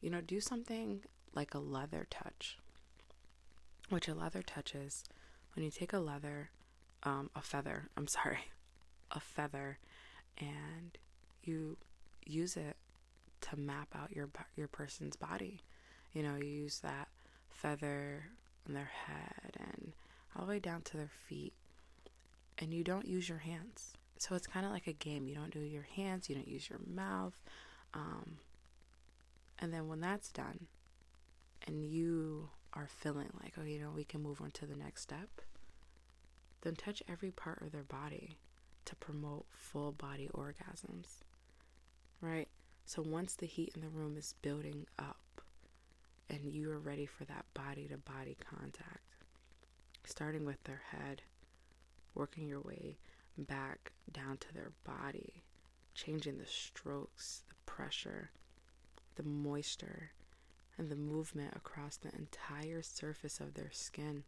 You 0.00 0.08
know, 0.08 0.22
do 0.22 0.40
something 0.40 1.02
like 1.34 1.52
a 1.52 1.58
leather 1.58 2.06
touch. 2.08 2.56
Which 3.90 4.08
a 4.08 4.14
leather 4.14 4.40
touch 4.40 4.74
is 4.74 5.04
when 5.54 5.62
you 5.62 5.70
take 5.70 5.92
a 5.92 5.98
leather 5.98 6.48
um 7.02 7.28
a 7.36 7.42
feather, 7.42 7.90
I'm 7.98 8.08
sorry, 8.08 8.48
a 9.10 9.20
feather 9.20 9.78
and 10.38 10.96
you 11.44 11.76
use 12.24 12.56
it 12.56 12.78
to 13.42 13.58
map 13.58 13.88
out 13.94 14.16
your 14.16 14.30
your 14.56 14.68
person's 14.68 15.16
body. 15.16 15.64
You 16.14 16.22
know, 16.22 16.36
you 16.36 16.46
use 16.46 16.78
that 16.78 17.08
feather 17.50 18.30
their 18.74 18.90
head 19.06 19.56
and 19.58 19.92
all 20.36 20.44
the 20.46 20.50
way 20.50 20.58
down 20.58 20.82
to 20.82 20.96
their 20.96 21.10
feet. 21.28 21.54
And 22.58 22.72
you 22.72 22.82
don't 22.82 23.06
use 23.06 23.28
your 23.28 23.38
hands. 23.38 23.94
So 24.18 24.34
it's 24.34 24.46
kind 24.46 24.66
of 24.66 24.72
like 24.72 24.86
a 24.86 24.92
game. 24.92 25.28
You 25.28 25.34
don't 25.34 25.52
do 25.52 25.60
your 25.60 25.86
hands, 25.94 26.28
you 26.28 26.34
don't 26.34 26.48
use 26.48 26.68
your 26.68 26.80
mouth. 26.86 27.40
Um, 27.94 28.38
and 29.58 29.72
then 29.72 29.88
when 29.88 30.00
that's 30.00 30.30
done, 30.30 30.66
and 31.66 31.84
you 31.84 32.50
are 32.74 32.88
feeling 32.88 33.30
like, 33.42 33.54
oh, 33.58 33.64
you 33.64 33.78
know, 33.78 33.90
we 33.94 34.04
can 34.04 34.22
move 34.22 34.40
on 34.40 34.50
to 34.52 34.66
the 34.66 34.76
next 34.76 35.02
step, 35.02 35.28
then 36.62 36.74
touch 36.74 37.02
every 37.08 37.30
part 37.30 37.62
of 37.62 37.72
their 37.72 37.84
body 37.84 38.38
to 38.84 38.96
promote 38.96 39.46
full 39.52 39.92
body 39.92 40.28
orgasms. 40.34 41.18
Right? 42.20 42.48
So 42.84 43.02
once 43.02 43.34
the 43.34 43.46
heat 43.46 43.72
in 43.74 43.82
the 43.82 43.88
room 43.88 44.16
is 44.16 44.34
building 44.42 44.86
up, 44.98 45.18
and 46.30 46.44
you 46.44 46.70
are 46.70 46.78
ready 46.78 47.06
for 47.06 47.24
that 47.24 47.44
body 47.54 47.88
to 47.88 47.96
body 47.98 48.36
contact. 48.50 49.02
Starting 50.04 50.44
with 50.44 50.62
their 50.64 50.82
head, 50.90 51.22
working 52.14 52.46
your 52.46 52.60
way 52.60 52.98
back 53.36 53.92
down 54.10 54.36
to 54.38 54.52
their 54.52 54.72
body, 54.84 55.42
changing 55.94 56.38
the 56.38 56.46
strokes, 56.46 57.42
the 57.48 57.54
pressure, 57.66 58.30
the 59.16 59.22
moisture, 59.22 60.10
and 60.76 60.90
the 60.90 60.96
movement 60.96 61.52
across 61.56 61.96
the 61.96 62.14
entire 62.14 62.82
surface 62.82 63.40
of 63.40 63.54
their 63.54 63.70
skin. 63.72 64.24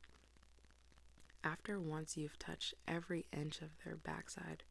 After 1.42 1.80
once 1.80 2.16
you've 2.16 2.38
touched 2.38 2.74
every 2.86 3.26
inch 3.32 3.62
of 3.62 3.70
their 3.84 3.96
backside, 3.96 4.64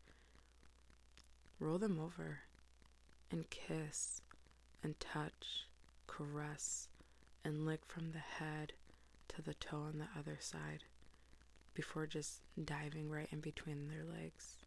roll 1.59 1.77
them 1.77 1.99
over 1.99 2.41
and 3.31 3.49
kiss 3.49 4.21
and 4.83 4.99
touch, 4.99 5.67
caress, 6.07 6.89
and 7.43 7.65
lick 7.65 7.81
from 7.87 8.11
the 8.11 8.19
head 8.19 8.73
to 9.29 9.41
the 9.41 9.53
toe 9.53 9.77
on 9.77 9.99
the 9.99 10.19
other 10.19 10.37
side 10.39 10.83
before 11.73 12.07
just 12.07 12.41
diving 12.63 13.09
right 13.09 13.29
in 13.31 13.39
between 13.39 13.87
their 13.87 14.03
legs. 14.03 14.57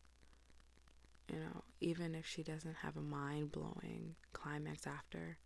You 1.32 1.38
know, 1.38 1.62
even 1.80 2.14
if 2.14 2.26
she 2.26 2.42
doesn't 2.42 2.76
have 2.76 2.96
a 2.96 3.02
mind 3.02 3.52
blowing 3.52 4.16
climax 4.32 4.86
after, 4.86 5.38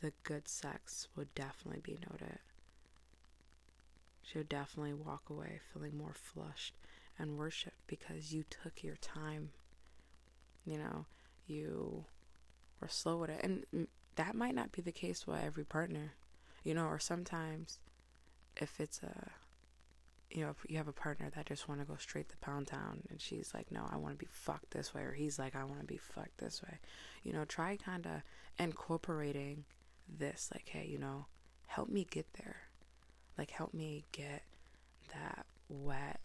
the 0.00 0.12
good 0.24 0.48
sex 0.48 1.08
would 1.16 1.34
definitely 1.34 1.80
be 1.80 1.98
noted. 2.10 2.38
She'll 4.22 4.42
definitely 4.42 4.94
walk 4.94 5.30
away 5.30 5.60
feeling 5.72 5.96
more 5.96 6.14
flushed 6.14 6.74
and 7.18 7.38
worshiped 7.38 7.86
because 7.86 8.32
you 8.32 8.44
took 8.50 8.82
your 8.82 8.96
time. 8.96 9.50
You 10.64 10.78
know, 10.78 11.06
you 11.46 12.04
were 12.80 12.88
slow 12.88 13.18
with 13.18 13.30
it. 13.30 13.40
And 13.42 13.64
mm, 13.74 13.86
that 14.16 14.34
might 14.34 14.54
not 14.54 14.72
be 14.72 14.82
the 14.82 14.92
case 14.92 15.26
with 15.26 15.42
every 15.42 15.64
partner, 15.64 16.14
you 16.64 16.74
know, 16.74 16.86
or 16.86 16.98
sometimes 16.98 17.78
if 18.56 18.80
it's 18.80 19.02
a, 19.02 19.30
you 20.30 20.42
know, 20.42 20.50
if 20.50 20.70
you 20.70 20.76
have 20.76 20.88
a 20.88 20.92
partner 20.92 21.30
that 21.34 21.46
just 21.46 21.68
want 21.68 21.80
to 21.80 21.86
go 21.86 21.96
straight 21.96 22.28
to 22.28 22.36
pound 22.38 22.66
town 22.66 23.02
and 23.10 23.20
she's 23.20 23.52
like, 23.54 23.70
no, 23.70 23.88
I 23.90 23.96
want 23.96 24.14
to 24.14 24.18
be 24.18 24.28
fucked 24.30 24.72
this 24.72 24.92
way, 24.92 25.02
or 25.02 25.12
he's 25.12 25.38
like, 25.38 25.54
I 25.54 25.64
want 25.64 25.80
to 25.80 25.86
be 25.86 25.98
fucked 25.98 26.38
this 26.38 26.62
way, 26.62 26.78
you 27.22 27.32
know, 27.32 27.44
try 27.44 27.76
kind 27.76 28.06
of 28.06 28.22
incorporating 28.58 29.64
this, 30.08 30.50
like, 30.52 30.68
hey, 30.68 30.86
you 30.90 30.98
know, 30.98 31.26
help 31.66 31.88
me 31.88 32.06
get 32.10 32.26
there. 32.34 32.56
Like, 33.38 33.50
help 33.50 33.74
me 33.74 34.04
get 34.12 34.42
that 35.12 35.44
wet 35.68 36.20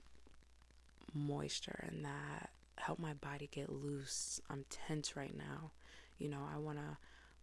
moisture 1.13 1.83
and 1.87 2.05
that 2.05 2.49
help 2.77 2.99
my 2.99 3.13
body 3.13 3.49
get 3.51 3.69
loose. 3.69 4.41
I'm 4.49 4.65
tense 4.69 5.15
right 5.15 5.35
now. 5.37 5.71
You 6.17 6.29
know, 6.29 6.41
I 6.53 6.57
want 6.57 6.77
to 6.77 6.97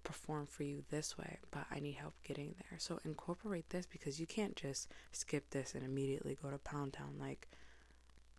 perform 0.09 0.47
for 0.47 0.63
you 0.63 0.83
this 0.89 1.19
way, 1.19 1.39
but 1.51 1.67
I 1.71 1.81
need 1.81 1.97
help 1.97 2.15
getting 2.25 2.55
there. 2.57 2.79
So 2.79 2.99
incorporate 3.05 3.69
this 3.69 3.85
because 3.85 4.19
you 4.19 4.27
can't 4.27 4.57
just 4.57 4.89
skip 5.13 5.51
this 5.51 5.75
and 5.75 5.85
immediately 5.85 6.39
go 6.43 6.49
to 6.49 6.57
Pound 6.57 6.95
Town. 6.95 7.17
Like, 7.21 7.47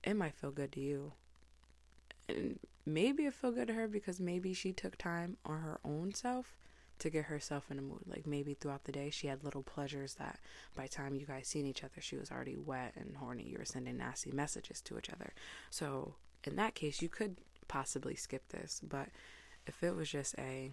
it 0.03 0.15
might 0.15 0.33
feel 0.33 0.49
good 0.49 0.71
to 0.71 0.79
you. 0.79 1.13
And 2.27 2.57
maybe 2.87 3.27
it 3.27 3.35
feel 3.35 3.51
good 3.51 3.67
to 3.67 3.75
her 3.75 3.87
because 3.87 4.19
maybe 4.19 4.51
she 4.51 4.73
took 4.73 4.97
time 4.97 5.37
on 5.45 5.59
her 5.59 5.79
own 5.85 6.11
self 6.15 6.55
to 6.97 7.11
get 7.11 7.25
herself 7.25 7.69
in 7.69 7.77
a 7.77 7.83
mood. 7.83 8.01
Like 8.07 8.25
maybe 8.25 8.55
throughout 8.55 8.85
the 8.85 8.91
day 8.91 9.11
she 9.11 9.27
had 9.27 9.43
little 9.43 9.63
pleasures 9.63 10.15
that 10.15 10.39
by 10.75 10.87
time 10.87 11.15
you 11.15 11.27
guys 11.27 11.47
seen 11.47 11.67
each 11.67 11.83
other 11.83 12.01
she 12.01 12.17
was 12.17 12.31
already 12.31 12.57
wet 12.57 12.93
and 12.95 13.15
horny. 13.15 13.43
You 13.43 13.59
were 13.59 13.65
sending 13.65 13.97
nasty 13.97 14.31
messages 14.31 14.81
to 14.81 14.97
each 14.97 15.09
other. 15.09 15.33
So 15.69 16.15
in 16.43 16.55
that 16.55 16.75
case 16.75 17.01
you 17.01 17.09
could 17.09 17.37
possibly 17.67 18.15
skip 18.15 18.49
this. 18.49 18.81
But 18.83 19.09
if 19.65 19.81
it 19.83 19.95
was 19.95 20.09
just 20.09 20.35
a 20.37 20.71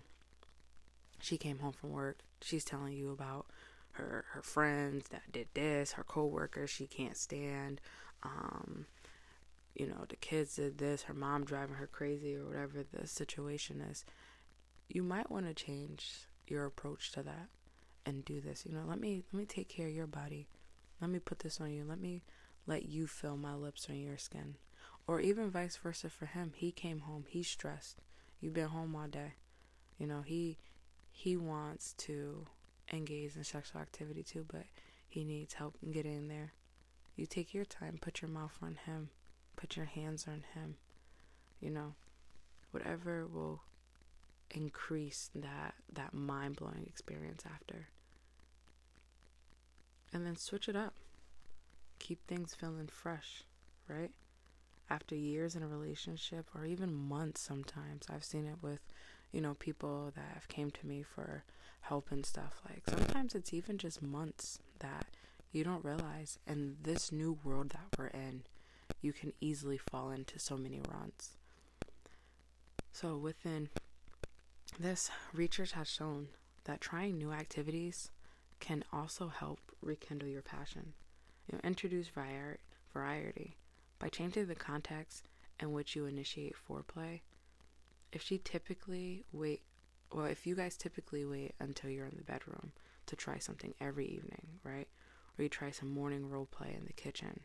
she 1.20 1.36
came 1.36 1.58
home 1.58 1.72
from 1.72 1.90
work, 1.90 2.18
she's 2.40 2.64
telling 2.64 2.92
you 2.92 3.10
about 3.10 3.46
her 3.92 4.26
her 4.32 4.42
friends 4.42 5.08
that 5.08 5.32
did 5.32 5.48
this, 5.54 5.92
her 5.92 6.04
coworkers 6.04 6.70
she 6.70 6.86
can't 6.86 7.16
stand, 7.16 7.80
um, 8.22 8.86
you 9.74 9.86
know, 9.86 10.04
the 10.08 10.16
kids 10.16 10.56
did 10.56 10.78
this, 10.78 11.02
her 11.02 11.14
mom 11.14 11.44
driving 11.44 11.76
her 11.76 11.86
crazy 11.86 12.36
or 12.36 12.46
whatever 12.46 12.84
the 12.92 13.06
situation 13.06 13.80
is 13.80 14.04
you 14.88 15.02
might 15.02 15.30
want 15.30 15.46
to 15.46 15.54
change 15.54 16.28
your 16.46 16.64
approach 16.64 17.12
to 17.12 17.22
that 17.22 17.48
and 18.04 18.24
do 18.24 18.40
this. 18.40 18.64
You 18.64 18.72
know, 18.72 18.84
let 18.86 19.00
me 19.00 19.24
let 19.32 19.38
me 19.38 19.46
take 19.46 19.68
care 19.68 19.88
of 19.88 19.94
your 19.94 20.06
body. 20.06 20.48
Let 21.00 21.10
me 21.10 21.18
put 21.18 21.40
this 21.40 21.60
on 21.60 21.72
you. 21.72 21.84
Let 21.84 22.00
me 22.00 22.22
let 22.66 22.86
you 22.86 23.06
feel 23.06 23.36
my 23.36 23.54
lips 23.54 23.88
on 23.90 23.96
your 23.96 24.18
skin. 24.18 24.56
Or 25.06 25.20
even 25.20 25.50
vice 25.50 25.76
versa 25.76 26.08
for 26.08 26.26
him. 26.26 26.52
He 26.54 26.72
came 26.72 27.00
home, 27.00 27.24
he's 27.28 27.48
stressed. 27.48 28.00
You've 28.40 28.54
been 28.54 28.68
home 28.68 28.94
all 28.96 29.06
day. 29.06 29.34
You 29.98 30.06
know, 30.06 30.22
he 30.22 30.58
he 31.16 31.34
wants 31.34 31.94
to 31.94 32.46
engage 32.92 33.36
in 33.36 33.42
sexual 33.42 33.80
activity 33.80 34.22
too, 34.22 34.44
but 34.46 34.64
he 35.08 35.24
needs 35.24 35.54
help 35.54 35.74
getting 35.90 36.28
there. 36.28 36.52
You 37.16 37.24
take 37.24 37.54
your 37.54 37.64
time, 37.64 37.96
put 37.98 38.20
your 38.20 38.30
mouth 38.30 38.58
on 38.62 38.76
him, 38.84 39.08
put 39.56 39.78
your 39.78 39.86
hands 39.86 40.26
on 40.28 40.44
him. 40.52 40.76
You 41.58 41.70
know, 41.70 41.94
whatever 42.70 43.26
will 43.26 43.62
increase 44.50 45.30
that 45.34 45.74
that 45.90 46.12
mind-blowing 46.12 46.84
experience 46.86 47.44
after 47.52 47.88
and 50.12 50.24
then 50.24 50.36
switch 50.36 50.68
it 50.68 50.76
up 50.76 50.94
keep 51.98 52.24
things 52.28 52.54
feeling 52.54 52.86
fresh 52.86 53.42
right 53.88 54.12
after 54.88 55.16
years 55.16 55.56
in 55.56 55.64
a 55.64 55.66
relationship 55.66 56.46
or 56.54 56.64
even 56.64 56.94
months 56.94 57.40
sometimes 57.40 58.06
i've 58.08 58.22
seen 58.22 58.46
it 58.46 58.58
with 58.62 58.78
you 59.32 59.40
know 59.40 59.54
people 59.54 60.12
that 60.14 60.34
have 60.34 60.48
came 60.48 60.70
to 60.70 60.86
me 60.86 61.02
for 61.02 61.44
help 61.80 62.10
and 62.10 62.26
stuff 62.26 62.60
like 62.68 62.82
sometimes 62.88 63.34
it's 63.34 63.52
even 63.52 63.78
just 63.78 64.02
months 64.02 64.58
that 64.80 65.06
you 65.52 65.62
don't 65.62 65.84
realize 65.84 66.38
in 66.46 66.76
this 66.82 67.12
new 67.12 67.38
world 67.44 67.70
that 67.70 67.98
we're 67.98 68.06
in 68.08 68.42
you 69.00 69.12
can 69.12 69.32
easily 69.40 69.78
fall 69.78 70.10
into 70.10 70.38
so 70.38 70.56
many 70.56 70.80
runs 70.90 71.36
so 72.92 73.16
within 73.16 73.68
this 74.78 75.10
research 75.32 75.72
has 75.72 75.88
shown 75.88 76.28
that 76.64 76.80
trying 76.80 77.16
new 77.16 77.32
activities 77.32 78.10
can 78.60 78.84
also 78.92 79.28
help 79.28 79.60
rekindle 79.80 80.28
your 80.28 80.42
passion. 80.42 80.92
You 81.46 81.56
know, 81.56 81.60
introduce 81.68 82.08
variety 82.08 83.56
by 83.98 84.08
changing 84.08 84.46
the 84.46 84.54
context 84.54 85.28
in 85.60 85.72
which 85.72 85.94
you 85.94 86.06
initiate 86.06 86.54
foreplay. 86.68 87.20
If 88.12 88.22
she 88.22 88.38
typically 88.38 89.24
wait, 89.32 89.62
well, 90.12 90.26
if 90.26 90.46
you 90.46 90.54
guys 90.54 90.76
typically 90.76 91.24
wait 91.24 91.54
until 91.58 91.90
you're 91.90 92.06
in 92.06 92.16
the 92.16 92.24
bedroom 92.24 92.72
to 93.06 93.16
try 93.16 93.38
something 93.38 93.74
every 93.80 94.06
evening, 94.06 94.60
right? 94.64 94.88
Or 95.38 95.42
you 95.42 95.48
try 95.48 95.70
some 95.70 95.90
morning 95.90 96.28
role 96.28 96.46
play 96.46 96.74
in 96.78 96.86
the 96.86 96.92
kitchen, 96.92 97.40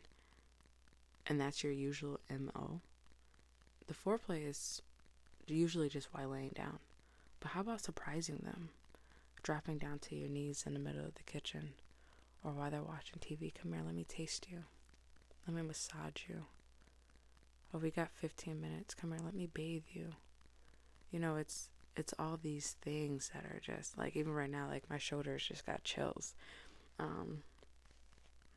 and 1.26 1.40
that's 1.40 1.62
your 1.62 1.72
usual 1.72 2.20
MO, 2.30 2.80
the 3.86 3.94
foreplay 3.94 4.48
is 4.48 4.80
usually 5.46 5.88
just 5.88 6.08
while 6.12 6.28
laying 6.28 6.52
down. 6.54 6.78
But 7.40 7.52
how 7.52 7.60
about 7.60 7.82
surprising 7.82 8.40
them? 8.44 8.70
Dropping 9.42 9.78
down 9.78 9.98
to 10.00 10.14
your 10.14 10.28
knees 10.28 10.64
in 10.66 10.74
the 10.74 10.78
middle 10.78 11.04
of 11.04 11.14
the 11.14 11.22
kitchen 11.24 11.74
or 12.44 12.52
while 12.52 12.70
they're 12.70 12.82
watching 12.82 13.18
TV. 13.20 13.52
Come 13.54 13.72
here, 13.72 13.82
let 13.84 13.94
me 13.94 14.04
taste 14.04 14.46
you. 14.50 14.64
Let 15.46 15.56
me 15.56 15.62
massage 15.62 16.28
you. 16.28 16.44
Oh, 17.74 17.78
we 17.78 17.90
got 17.90 18.10
15 18.12 18.60
minutes. 18.60 18.94
Come 18.94 19.10
here, 19.10 19.20
let 19.24 19.34
me 19.34 19.48
bathe 19.52 19.84
you. 19.92 20.10
You 21.12 21.20
know, 21.20 21.36
it's 21.36 21.68
it's 21.94 22.14
all 22.18 22.38
these 22.42 22.76
things 22.80 23.30
that 23.34 23.44
are 23.44 23.60
just 23.60 23.98
like 23.98 24.16
even 24.16 24.32
right 24.32 24.50
now 24.50 24.66
like 24.66 24.88
my 24.88 24.98
shoulders 24.98 25.46
just 25.46 25.66
got 25.66 25.84
chills. 25.84 26.34
Um 26.98 27.42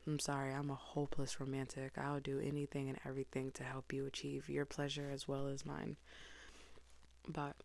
I'm 0.07 0.19
sorry, 0.19 0.53
I'm 0.53 0.69
a 0.69 0.75
hopeless 0.75 1.39
romantic. 1.39 1.93
I'll 1.97 2.19
do 2.19 2.39
anything 2.39 2.89
and 2.89 2.99
everything 3.05 3.51
to 3.51 3.63
help 3.63 3.91
you 3.91 4.05
achieve 4.05 4.49
your 4.49 4.65
pleasure 4.65 5.09
as 5.11 5.27
well 5.27 5.47
as 5.47 5.65
mine. 5.65 5.97
But 7.27 7.55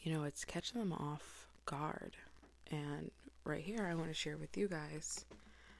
you 0.00 0.12
know, 0.12 0.24
it's 0.24 0.44
catching 0.44 0.80
them 0.80 0.92
off 0.92 1.48
guard. 1.64 2.16
And 2.70 3.10
right 3.44 3.62
here, 3.62 3.86
I 3.90 3.94
want 3.94 4.08
to 4.08 4.14
share 4.14 4.36
with 4.36 4.56
you 4.56 4.68
guys 4.68 5.24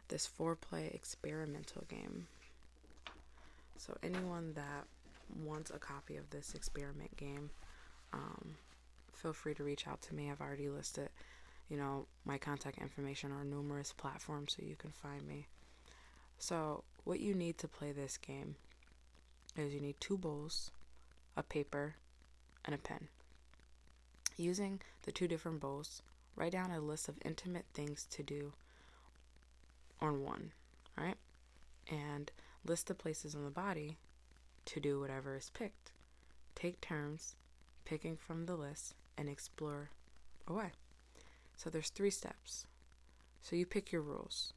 this 0.09 0.29
foreplay 0.29 0.93
experimental 0.95 1.85
game. 1.89 2.27
So, 3.79 3.97
anyone 4.03 4.53
that 4.55 4.85
wants 5.45 5.71
a 5.71 5.79
copy 5.79 6.17
of 6.17 6.31
this 6.31 6.55
experiment 6.55 7.17
game, 7.17 7.51
um, 8.17 8.57
feel 9.13 9.33
free 9.33 9.55
to 9.55 9.65
reach 9.65 9.87
out 9.87 10.03
to 10.03 10.15
me. 10.15 10.31
I've 10.31 10.41
already 10.41 10.69
listed, 10.69 11.11
you 11.69 11.77
know, 11.77 12.07
my 12.25 12.39
contact 12.39 12.79
information 12.79 13.33
on 13.33 13.51
numerous 13.51 13.93
platforms 13.93 14.57
so 14.57 14.67
you 14.67 14.77
can 14.77 14.91
find 14.91 15.27
me. 15.27 15.47
So, 16.39 16.85
what 17.05 17.21
you 17.21 17.35
need 17.35 17.59
to 17.59 17.69
play 17.69 17.93
this 17.93 18.17
game 18.17 18.57
is 19.57 19.73
you 19.73 19.81
need 19.81 19.97
two 20.01 20.19
bowls, 20.19 20.71
a 21.37 21.43
paper, 21.43 21.95
and 22.65 22.75
a 22.75 22.79
pen. 22.79 23.09
Using 24.37 24.81
the 25.03 25.13
two 25.13 25.29
different 25.29 25.61
bowls, 25.61 26.03
write 26.35 26.53
down 26.53 26.71
a 26.71 26.81
list 26.81 27.09
of 27.09 27.17
intimate 27.25 27.65
things 27.73 28.07
to 28.11 28.23
do 28.23 28.53
on 30.01 30.23
one, 30.23 30.53
right? 30.97 31.17
And 31.91 32.31
list 32.67 32.89
the 32.89 32.95
places 32.95 33.35
on 33.35 33.45
the 33.45 33.51
body 33.51 33.97
to 34.67 34.81
do 34.81 35.01
whatever 35.01 35.37
is 35.37 35.51
picked. 35.55 35.93
Take 36.55 36.81
turns 36.81 37.35
picking 37.87 38.17
from 38.19 38.45
the 38.45 38.57
list 38.57 38.95
and 39.17 39.31
explore 39.31 39.89
away. 40.47 40.73
So 41.57 41.71
there's 41.71 41.89
three 41.89 42.11
steps. 42.11 42.67
So 43.41 43.57
you 43.57 43.65
pick 43.65 43.93
your 43.93 44.03
rules, 44.03 44.53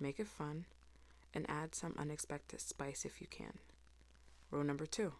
make 0.00 0.18
it 0.18 0.26
fun, 0.26 0.64
and 1.32 1.48
add 1.48 1.74
some 1.74 1.94
unexpected 1.98 2.60
spice 2.60 3.04
if 3.04 3.20
you 3.20 3.28
can. 3.30 3.58
Rule 4.50 4.64
number 4.64 4.86
two 4.86 5.12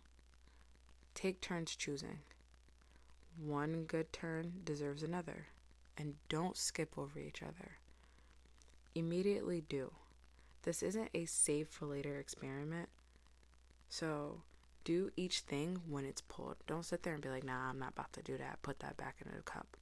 take 1.15 1.41
turns 1.41 1.77
choosing. 1.77 2.21
One 3.39 3.85
good 3.85 4.13
turn 4.13 4.63
deserves 4.65 5.03
another, 5.03 5.49
and 5.97 6.15
don't 6.29 6.57
skip 6.57 6.99
over 6.99 7.19
each 7.19 7.43
other. 7.43 7.73
Immediately 8.95 9.63
do. 9.69 9.93
This 10.63 10.83
isn't 10.83 11.11
a 11.15 11.27
save 11.27 11.69
for 11.69 11.87
later 11.87 12.19
experiment, 12.19 12.89
so 13.89 14.43
do 14.85 15.11
each 15.17 15.41
thing 15.41 15.81
when 15.89 16.05
it's 16.05 16.21
pulled. 16.21 16.57
Don't 16.67 16.85
sit 16.85 17.03
there 17.03 17.15
and 17.15 17.23
be 17.23 17.29
like, 17.29 17.45
nah, 17.45 17.71
I'm 17.71 17.79
not 17.79 17.93
about 17.93 18.13
to 18.15 18.23
do 18.23 18.37
that. 18.39 18.63
Put 18.63 18.81
that 18.81 18.97
back 18.97 19.17
in 19.25 19.31
the 19.35 19.43
cup 19.43 19.77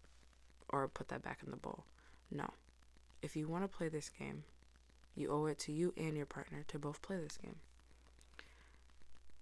or 0.68 0.88
put 0.88 1.08
that 1.08 1.22
back 1.22 1.40
in 1.44 1.50
the 1.50 1.56
bowl. 1.56 1.84
No. 2.30 2.50
If 3.22 3.36
you 3.36 3.48
want 3.48 3.64
to 3.64 3.76
play 3.76 3.88
this 3.88 4.08
game, 4.08 4.44
you 5.14 5.30
owe 5.30 5.46
it 5.46 5.58
to 5.60 5.72
you 5.72 5.92
and 5.96 6.16
your 6.16 6.26
partner 6.26 6.64
to 6.68 6.78
both 6.78 7.02
play 7.02 7.16
this 7.16 7.36
game. 7.36 7.56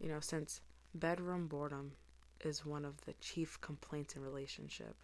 You 0.00 0.08
know, 0.08 0.20
since 0.20 0.60
Bedroom 0.94 1.48
boredom 1.48 1.92
is 2.40 2.64
one 2.64 2.84
of 2.84 3.04
the 3.04 3.12
chief 3.20 3.60
complaints 3.60 4.16
in 4.16 4.22
relationship. 4.22 4.96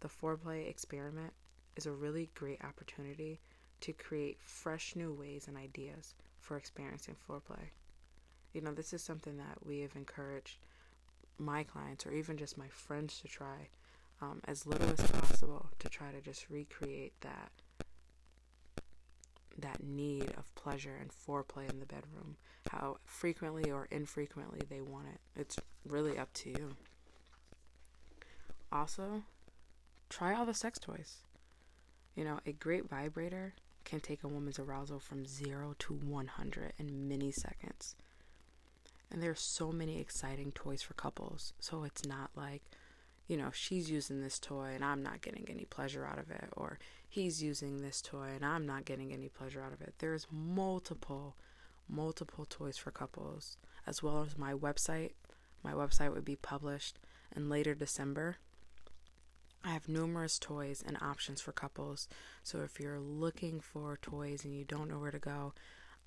The 0.00 0.08
foreplay 0.08 0.68
experiment 0.68 1.32
is 1.76 1.86
a 1.86 1.92
really 1.92 2.30
great 2.34 2.62
opportunity 2.62 3.40
to 3.80 3.92
create 3.92 4.38
fresh 4.42 4.94
new 4.94 5.12
ways 5.12 5.48
and 5.48 5.56
ideas 5.56 6.14
for 6.38 6.56
experiencing 6.56 7.16
foreplay. 7.28 7.70
You 8.52 8.60
know, 8.60 8.72
this 8.72 8.92
is 8.92 9.02
something 9.02 9.36
that 9.36 9.64
we 9.64 9.80
have 9.80 9.94
encouraged 9.94 10.58
my 11.38 11.62
clients 11.62 12.06
or 12.06 12.12
even 12.12 12.36
just 12.36 12.58
my 12.58 12.68
friends 12.68 13.20
to 13.20 13.28
try 13.28 13.68
um, 14.20 14.40
as 14.44 14.66
little 14.66 14.90
as 14.90 15.10
possible 15.10 15.70
to 15.78 15.88
try 15.88 16.10
to 16.12 16.20
just 16.20 16.50
recreate 16.50 17.14
that 17.22 17.50
that 19.58 19.82
need 19.82 20.30
of 20.38 20.54
pleasure 20.54 20.96
and 20.98 21.10
foreplay 21.10 21.68
in 21.70 21.80
the 21.80 21.86
bedroom 21.86 22.36
how 22.70 22.96
frequently 23.04 23.70
or 23.70 23.88
infrequently 23.90 24.60
they 24.68 24.80
want 24.80 25.06
it. 25.08 25.20
It's 25.38 25.58
really 25.84 26.18
up 26.18 26.32
to 26.34 26.50
you. 26.50 26.76
Also 28.70 29.22
try 30.08 30.34
all 30.34 30.46
the 30.46 30.54
sex 30.54 30.78
toys. 30.78 31.18
You 32.14 32.24
know 32.24 32.40
a 32.46 32.52
great 32.52 32.88
vibrator 32.88 33.54
can 33.84 34.00
take 34.00 34.22
a 34.22 34.28
woman's 34.28 34.58
arousal 34.58 35.00
from 35.00 35.26
0 35.26 35.74
to 35.78 35.94
100 35.94 36.72
in 36.78 37.08
milliseconds 37.08 37.94
and 39.10 39.22
there's 39.22 39.40
so 39.40 39.72
many 39.72 39.98
exciting 39.98 40.52
toys 40.52 40.82
for 40.82 40.94
couples 40.94 41.52
so 41.60 41.84
it's 41.84 42.06
not 42.06 42.30
like 42.34 42.62
you 43.30 43.36
know, 43.36 43.50
she's 43.52 43.88
using 43.88 44.20
this 44.20 44.40
toy 44.40 44.72
and 44.74 44.84
I'm 44.84 45.04
not 45.04 45.20
getting 45.20 45.46
any 45.48 45.64
pleasure 45.64 46.04
out 46.04 46.18
of 46.18 46.32
it, 46.32 46.48
or 46.56 46.80
he's 47.08 47.40
using 47.40 47.80
this 47.80 48.02
toy 48.02 48.30
and 48.34 48.44
I'm 48.44 48.66
not 48.66 48.84
getting 48.84 49.12
any 49.12 49.28
pleasure 49.28 49.62
out 49.62 49.72
of 49.72 49.80
it. 49.80 49.94
There's 50.00 50.26
multiple, 50.32 51.36
multiple 51.88 52.44
toys 52.44 52.76
for 52.76 52.90
couples, 52.90 53.56
as 53.86 54.02
well 54.02 54.24
as 54.26 54.36
my 54.36 54.52
website. 54.52 55.12
My 55.62 55.70
website 55.70 56.12
would 56.12 56.24
be 56.24 56.34
published 56.34 56.98
in 57.36 57.48
later 57.48 57.72
December. 57.72 58.38
I 59.64 59.74
have 59.74 59.88
numerous 59.88 60.36
toys 60.36 60.82
and 60.84 60.98
options 61.00 61.40
for 61.40 61.52
couples. 61.52 62.08
So 62.42 62.62
if 62.62 62.80
you're 62.80 62.98
looking 62.98 63.60
for 63.60 63.96
toys 64.02 64.44
and 64.44 64.56
you 64.56 64.64
don't 64.64 64.90
know 64.90 64.98
where 64.98 65.12
to 65.12 65.20
go, 65.20 65.52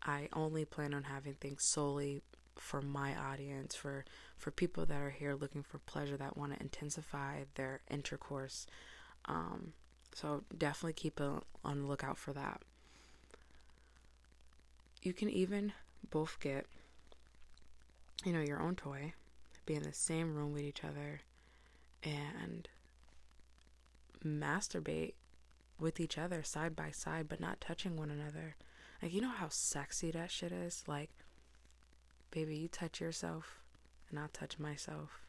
I 0.05 0.27
only 0.33 0.65
plan 0.65 0.93
on 0.93 1.03
having 1.03 1.35
things 1.35 1.63
solely 1.63 2.21
for 2.55 2.81
my 2.81 3.15
audience 3.15 3.75
for 3.75 4.05
for 4.37 4.51
people 4.51 4.85
that 4.85 5.01
are 5.01 5.09
here 5.09 5.33
looking 5.33 5.63
for 5.63 5.79
pleasure 5.79 6.17
that 6.17 6.37
want 6.37 6.53
to 6.53 6.61
intensify 6.61 7.43
their 7.55 7.81
intercourse 7.89 8.67
um, 9.25 9.73
so 10.13 10.43
definitely 10.55 10.93
keep 10.93 11.19
a, 11.19 11.41
on 11.63 11.81
the 11.81 11.87
lookout 11.87 12.17
for 12.17 12.33
that. 12.33 12.61
You 15.01 15.13
can 15.13 15.29
even 15.29 15.73
both 16.09 16.39
get 16.39 16.65
you 18.23 18.31
know 18.31 18.41
your 18.41 18.61
own 18.61 18.75
toy 18.75 19.13
be 19.65 19.73
in 19.75 19.83
the 19.83 19.93
same 19.93 20.35
room 20.35 20.53
with 20.53 20.61
each 20.61 20.83
other 20.83 21.21
and 22.03 22.69
masturbate 24.23 25.13
with 25.79 25.99
each 25.99 26.17
other 26.17 26.43
side 26.43 26.75
by 26.75 26.91
side 26.91 27.27
but 27.27 27.39
not 27.39 27.59
touching 27.59 27.97
one 27.97 28.11
another. 28.11 28.55
Like 29.01 29.13
you 29.13 29.21
know 29.21 29.29
how 29.29 29.47
sexy 29.49 30.11
that 30.11 30.31
shit 30.31 30.51
is? 30.51 30.83
Like 30.87 31.09
baby, 32.33 32.55
you 32.55 32.67
touch 32.67 32.99
yourself 32.99 33.61
and 34.09 34.19
I'll 34.19 34.27
touch 34.27 34.57
myself. 34.57 35.21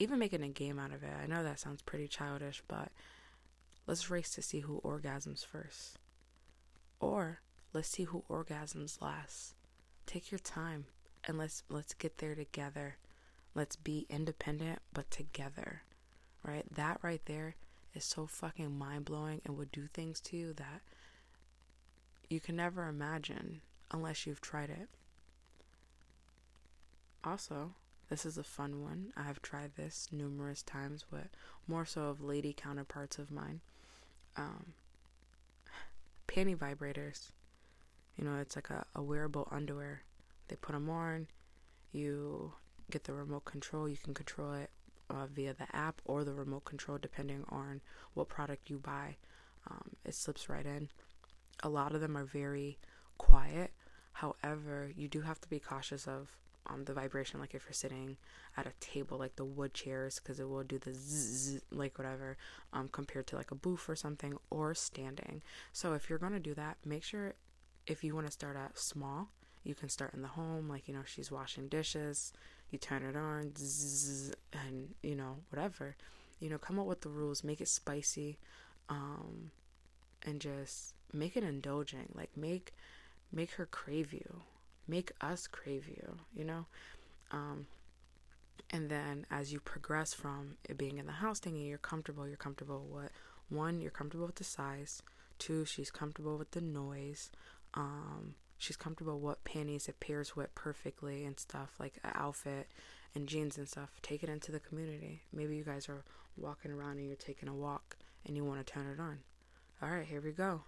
Even 0.00 0.18
making 0.18 0.42
a 0.42 0.48
game 0.48 0.78
out 0.78 0.92
of 0.92 1.04
it. 1.04 1.12
I 1.22 1.26
know 1.26 1.44
that 1.44 1.60
sounds 1.60 1.82
pretty 1.82 2.08
childish, 2.08 2.62
but 2.66 2.90
let's 3.86 4.10
race 4.10 4.30
to 4.34 4.42
see 4.42 4.60
who 4.60 4.80
orgasms 4.84 5.46
first. 5.46 5.98
Or 6.98 7.40
let's 7.72 7.88
see 7.88 8.04
who 8.04 8.24
orgasms 8.28 9.00
last. 9.00 9.54
Take 10.04 10.32
your 10.32 10.40
time 10.40 10.86
and 11.24 11.38
let's 11.38 11.62
let's 11.68 11.94
get 11.94 12.18
there 12.18 12.34
together. 12.34 12.96
Let's 13.54 13.76
be 13.76 14.06
independent 14.10 14.80
but 14.92 15.10
together. 15.12 15.82
Right? 16.44 16.64
That 16.74 16.98
right 17.02 17.22
there 17.26 17.54
is 17.94 18.04
so 18.04 18.26
fucking 18.26 18.76
mind-blowing 18.76 19.42
and 19.44 19.56
would 19.56 19.70
do 19.70 19.86
things 19.86 20.20
to 20.22 20.36
you 20.36 20.52
that 20.54 20.80
you 22.28 22.40
can 22.40 22.56
never 22.56 22.88
imagine 22.88 23.60
unless 23.92 24.26
you've 24.26 24.40
tried 24.40 24.70
it. 24.70 24.88
Also, 27.24 27.74
this 28.08 28.26
is 28.26 28.36
a 28.36 28.42
fun 28.42 28.82
one. 28.82 29.12
I 29.16 29.22
have 29.22 29.40
tried 29.42 29.76
this 29.76 30.08
numerous 30.10 30.62
times 30.62 31.06
with 31.10 31.28
more 31.68 31.84
so 31.84 32.02
of 32.02 32.20
lady 32.20 32.52
counterparts 32.52 33.18
of 33.18 33.30
mine. 33.30 33.60
Um, 34.36 34.74
panty 36.28 36.56
vibrators. 36.56 37.30
You 38.16 38.24
know, 38.24 38.38
it's 38.38 38.56
like 38.56 38.70
a, 38.70 38.84
a 38.94 39.02
wearable 39.02 39.48
underwear. 39.50 40.02
They 40.48 40.56
put 40.56 40.72
them 40.72 40.90
on. 40.90 41.28
You 41.92 42.54
get 42.90 43.04
the 43.04 43.12
remote 43.12 43.44
control. 43.44 43.88
You 43.88 43.96
can 43.96 44.14
control 44.14 44.52
it 44.52 44.70
uh, 45.08 45.26
via 45.26 45.54
the 45.54 45.74
app 45.74 46.00
or 46.04 46.24
the 46.24 46.34
remote 46.34 46.64
control, 46.64 46.98
depending 47.00 47.44
on 47.48 47.80
what 48.14 48.28
product 48.28 48.68
you 48.68 48.78
buy. 48.78 49.16
Um, 49.70 49.92
it 50.04 50.14
slips 50.14 50.48
right 50.48 50.66
in. 50.66 50.88
A 51.62 51.68
lot 51.68 51.94
of 51.94 52.00
them 52.00 52.16
are 52.16 52.24
very 52.24 52.78
quiet. 53.16 53.72
However, 54.14 54.90
you 54.94 55.08
do 55.08 55.20
have 55.22 55.40
to 55.40 55.48
be 55.48 55.60
cautious 55.60 56.08
of 56.08 56.36
um, 56.66 56.84
the 56.84 56.92
vibration 56.92 57.40
like 57.40 57.54
if 57.54 57.64
you're 57.64 57.72
sitting 57.72 58.16
at 58.56 58.66
a 58.66 58.72
table 58.80 59.18
like 59.18 59.36
the 59.36 59.44
wood 59.44 59.74
chairs 59.74 60.20
because 60.20 60.38
it 60.38 60.48
will 60.48 60.62
do 60.62 60.78
the 60.78 60.94
zzz, 60.94 61.60
like 61.70 61.98
whatever 61.98 62.36
um, 62.72 62.88
compared 62.90 63.26
to 63.26 63.36
like 63.36 63.50
a 63.50 63.56
booth 63.56 63.88
or 63.88 63.96
something 63.96 64.36
or 64.50 64.74
standing. 64.74 65.42
So 65.72 65.94
if 65.94 66.08
you're 66.08 66.18
going 66.18 66.32
to 66.32 66.38
do 66.40 66.54
that 66.54 66.76
make 66.84 67.02
sure 67.04 67.34
if 67.86 68.04
you 68.04 68.14
want 68.14 68.26
to 68.26 68.32
start 68.32 68.56
out 68.56 68.78
small 68.78 69.28
you 69.64 69.74
can 69.74 69.88
start 69.88 70.14
in 70.14 70.22
the 70.22 70.28
home 70.28 70.68
like 70.68 70.88
you 70.88 70.94
know 70.94 71.02
she's 71.04 71.30
washing 71.30 71.68
dishes 71.68 72.32
you 72.70 72.78
turn 72.78 73.02
it 73.02 73.16
on 73.16 73.52
zzz, 73.56 74.32
and 74.52 74.94
you 75.02 75.14
know 75.14 75.36
whatever. 75.50 75.96
You 76.40 76.50
know 76.50 76.58
come 76.58 76.78
up 76.78 76.86
with 76.86 77.02
the 77.02 77.08
rules 77.08 77.44
make 77.44 77.60
it 77.60 77.68
spicy 77.68 78.38
um, 78.88 79.50
and 80.26 80.40
just 80.40 80.94
make 81.12 81.36
it 81.36 81.44
indulging 81.44 82.08
like 82.14 82.30
make 82.36 82.72
make 83.32 83.52
her 83.52 83.66
crave 83.66 84.12
you 84.12 84.42
make 84.88 85.12
us 85.20 85.46
crave 85.46 85.88
you, 85.88 86.18
you 86.34 86.44
know? 86.44 86.66
Um, 87.30 87.66
and 88.70 88.90
then 88.90 89.26
as 89.30 89.52
you 89.52 89.60
progress 89.60 90.14
from 90.14 90.56
it 90.68 90.78
being 90.78 90.98
in 90.98 91.06
the 91.06 91.12
house 91.12 91.40
thingy, 91.40 91.68
you're 91.68 91.78
comfortable, 91.78 92.26
you're 92.26 92.36
comfortable 92.36 92.86
with 92.90 93.10
one, 93.48 93.80
you're 93.80 93.90
comfortable 93.90 94.26
with 94.26 94.36
the 94.36 94.44
size, 94.44 95.02
two, 95.38 95.64
she's 95.64 95.90
comfortable 95.90 96.38
with 96.38 96.52
the 96.52 96.60
noise, 96.60 97.30
um, 97.74 98.34
she's 98.56 98.76
comfortable 98.76 99.20
what 99.20 99.44
panties 99.44 99.88
it 99.88 100.00
pairs 100.00 100.34
with 100.34 100.54
perfectly 100.54 101.24
and 101.24 101.38
stuff, 101.38 101.74
like 101.78 101.98
an 102.04 102.12
outfit 102.14 102.68
and 103.14 103.26
jeans 103.26 103.58
and 103.58 103.68
stuff. 103.68 103.90
Take 104.02 104.22
it 104.22 104.30
into 104.30 104.52
the 104.52 104.60
community. 104.60 105.22
Maybe 105.32 105.56
you 105.56 105.64
guys 105.64 105.88
are 105.88 106.04
walking 106.36 106.70
around 106.70 106.98
and 106.98 107.06
you're 107.06 107.16
taking 107.16 107.48
a 107.48 107.54
walk 107.54 107.96
and 108.24 108.36
you 108.36 108.44
want 108.44 108.64
to 108.64 108.72
turn 108.72 108.86
it 108.86 109.00
on. 109.00 109.18
All 109.82 109.90
right, 109.90 110.06
here 110.06 110.20
we 110.20 110.32
go. 110.32 110.62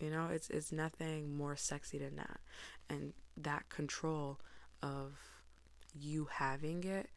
You 0.00 0.10
know, 0.10 0.28
it's 0.32 0.50
it's 0.50 0.72
nothing 0.72 1.36
more 1.36 1.56
sexy 1.56 1.98
than 1.98 2.16
that. 2.16 2.40
And 2.88 3.12
that 3.36 3.68
control 3.68 4.40
of 4.82 5.12
you 5.98 6.28
having 6.32 6.84
it 6.84 7.10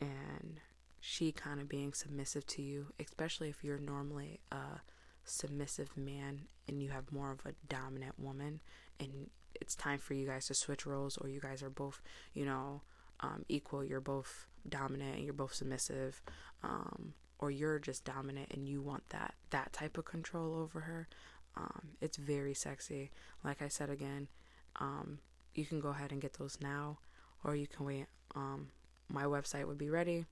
and 0.00 0.60
she 1.00 1.32
kind 1.32 1.60
of 1.60 1.68
being 1.68 1.92
submissive 1.92 2.46
to 2.46 2.62
you, 2.62 2.86
especially 2.98 3.48
if 3.48 3.64
you're 3.64 3.78
normally 3.78 4.40
a 4.52 4.80
submissive 5.24 5.96
man 5.96 6.42
and 6.68 6.82
you 6.82 6.90
have 6.90 7.10
more 7.12 7.32
of 7.32 7.40
a 7.46 7.54
dominant 7.68 8.18
woman 8.18 8.60
and 8.98 9.30
it's 9.60 9.74
time 9.74 9.98
for 9.98 10.14
you 10.14 10.26
guys 10.26 10.46
to 10.46 10.54
switch 10.54 10.86
roles 10.86 11.16
or 11.18 11.28
you 11.28 11.40
guys 11.40 11.62
are 11.62 11.70
both, 11.70 12.02
you 12.34 12.44
know, 12.44 12.82
um, 13.20 13.44
equal, 13.48 13.84
you're 13.84 14.00
both 14.00 14.46
dominant 14.68 15.16
and 15.16 15.24
you're 15.24 15.34
both 15.34 15.54
submissive, 15.54 16.22
um, 16.62 17.14
or 17.38 17.50
you're 17.50 17.78
just 17.78 18.04
dominant 18.04 18.48
and 18.52 18.68
you 18.68 18.80
want 18.80 19.08
that 19.10 19.34
that 19.50 19.72
type 19.72 19.98
of 19.98 20.04
control 20.04 20.54
over 20.54 20.80
her. 20.80 21.08
Um, 21.56 21.90
it's 22.00 22.16
very 22.16 22.54
sexy. 22.54 23.10
Like 23.44 23.60
I 23.62 23.68
said 23.68 23.90
again, 23.90 24.28
um, 24.76 25.18
you 25.54 25.64
can 25.66 25.80
go 25.80 25.88
ahead 25.88 26.12
and 26.12 26.20
get 26.20 26.34
those 26.34 26.58
now, 26.60 26.98
or 27.44 27.54
you 27.56 27.66
can 27.66 27.84
wait. 27.86 28.06
Um, 28.34 28.68
my 29.08 29.24
website 29.24 29.66
would 29.66 29.78
be 29.78 29.90
ready 29.90 30.26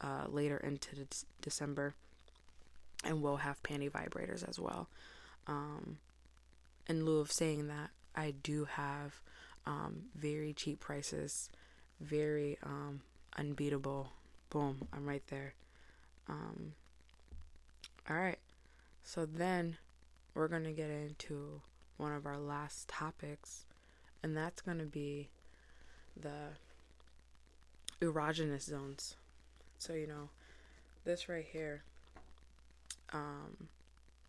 uh, 0.00 0.24
later 0.28 0.56
into 0.56 0.96
de- 0.96 1.06
December, 1.42 1.94
and 3.04 3.22
we'll 3.22 3.36
have 3.38 3.62
panty 3.62 3.90
vibrators 3.90 4.48
as 4.48 4.58
well. 4.58 4.88
Um, 5.46 5.98
in 6.88 7.04
lieu 7.04 7.20
of 7.20 7.30
saying 7.30 7.68
that, 7.68 7.90
I 8.16 8.32
do 8.42 8.64
have 8.64 9.20
um, 9.66 10.04
very 10.16 10.52
cheap 10.54 10.80
prices, 10.80 11.50
very 12.00 12.58
um, 12.62 13.02
unbeatable. 13.36 14.12
Boom, 14.50 14.88
I'm 14.92 15.06
right 15.06 15.26
there. 15.28 15.54
All 18.10 18.16
right, 18.16 18.38
so 19.04 19.26
then 19.26 19.76
we're 20.38 20.46
going 20.46 20.62
to 20.62 20.70
get 20.70 20.88
into 20.88 21.60
one 21.96 22.12
of 22.12 22.24
our 22.24 22.38
last 22.38 22.86
topics, 22.88 23.64
and 24.22 24.36
that's 24.36 24.62
going 24.62 24.78
to 24.78 24.84
be 24.84 25.28
the 26.16 26.54
erogenous 28.00 28.62
zones. 28.62 29.16
So, 29.78 29.94
you 29.94 30.06
know, 30.06 30.30
this 31.04 31.28
right 31.28 31.44
here, 31.44 31.82
um, 33.12 33.66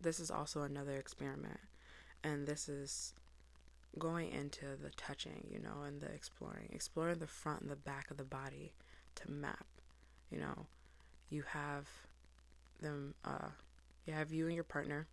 this 0.00 0.18
is 0.18 0.32
also 0.32 0.62
another 0.62 0.96
experiment, 0.96 1.60
and 2.24 2.44
this 2.44 2.68
is 2.68 3.14
going 3.96 4.32
into 4.32 4.64
the 4.82 4.90
touching, 4.96 5.46
you 5.48 5.60
know, 5.60 5.82
and 5.86 6.00
the 6.00 6.10
exploring, 6.10 6.70
exploring 6.72 7.20
the 7.20 7.28
front 7.28 7.62
and 7.62 7.70
the 7.70 7.76
back 7.76 8.10
of 8.10 8.16
the 8.16 8.24
body 8.24 8.72
to 9.14 9.30
map, 9.30 9.66
you 10.28 10.40
know, 10.40 10.66
you 11.28 11.44
have 11.46 11.88
them, 12.80 13.14
uh, 13.24 13.50
you 14.06 14.12
have 14.12 14.32
you 14.32 14.46
and 14.46 14.56
your 14.56 14.64
partner 14.64 15.06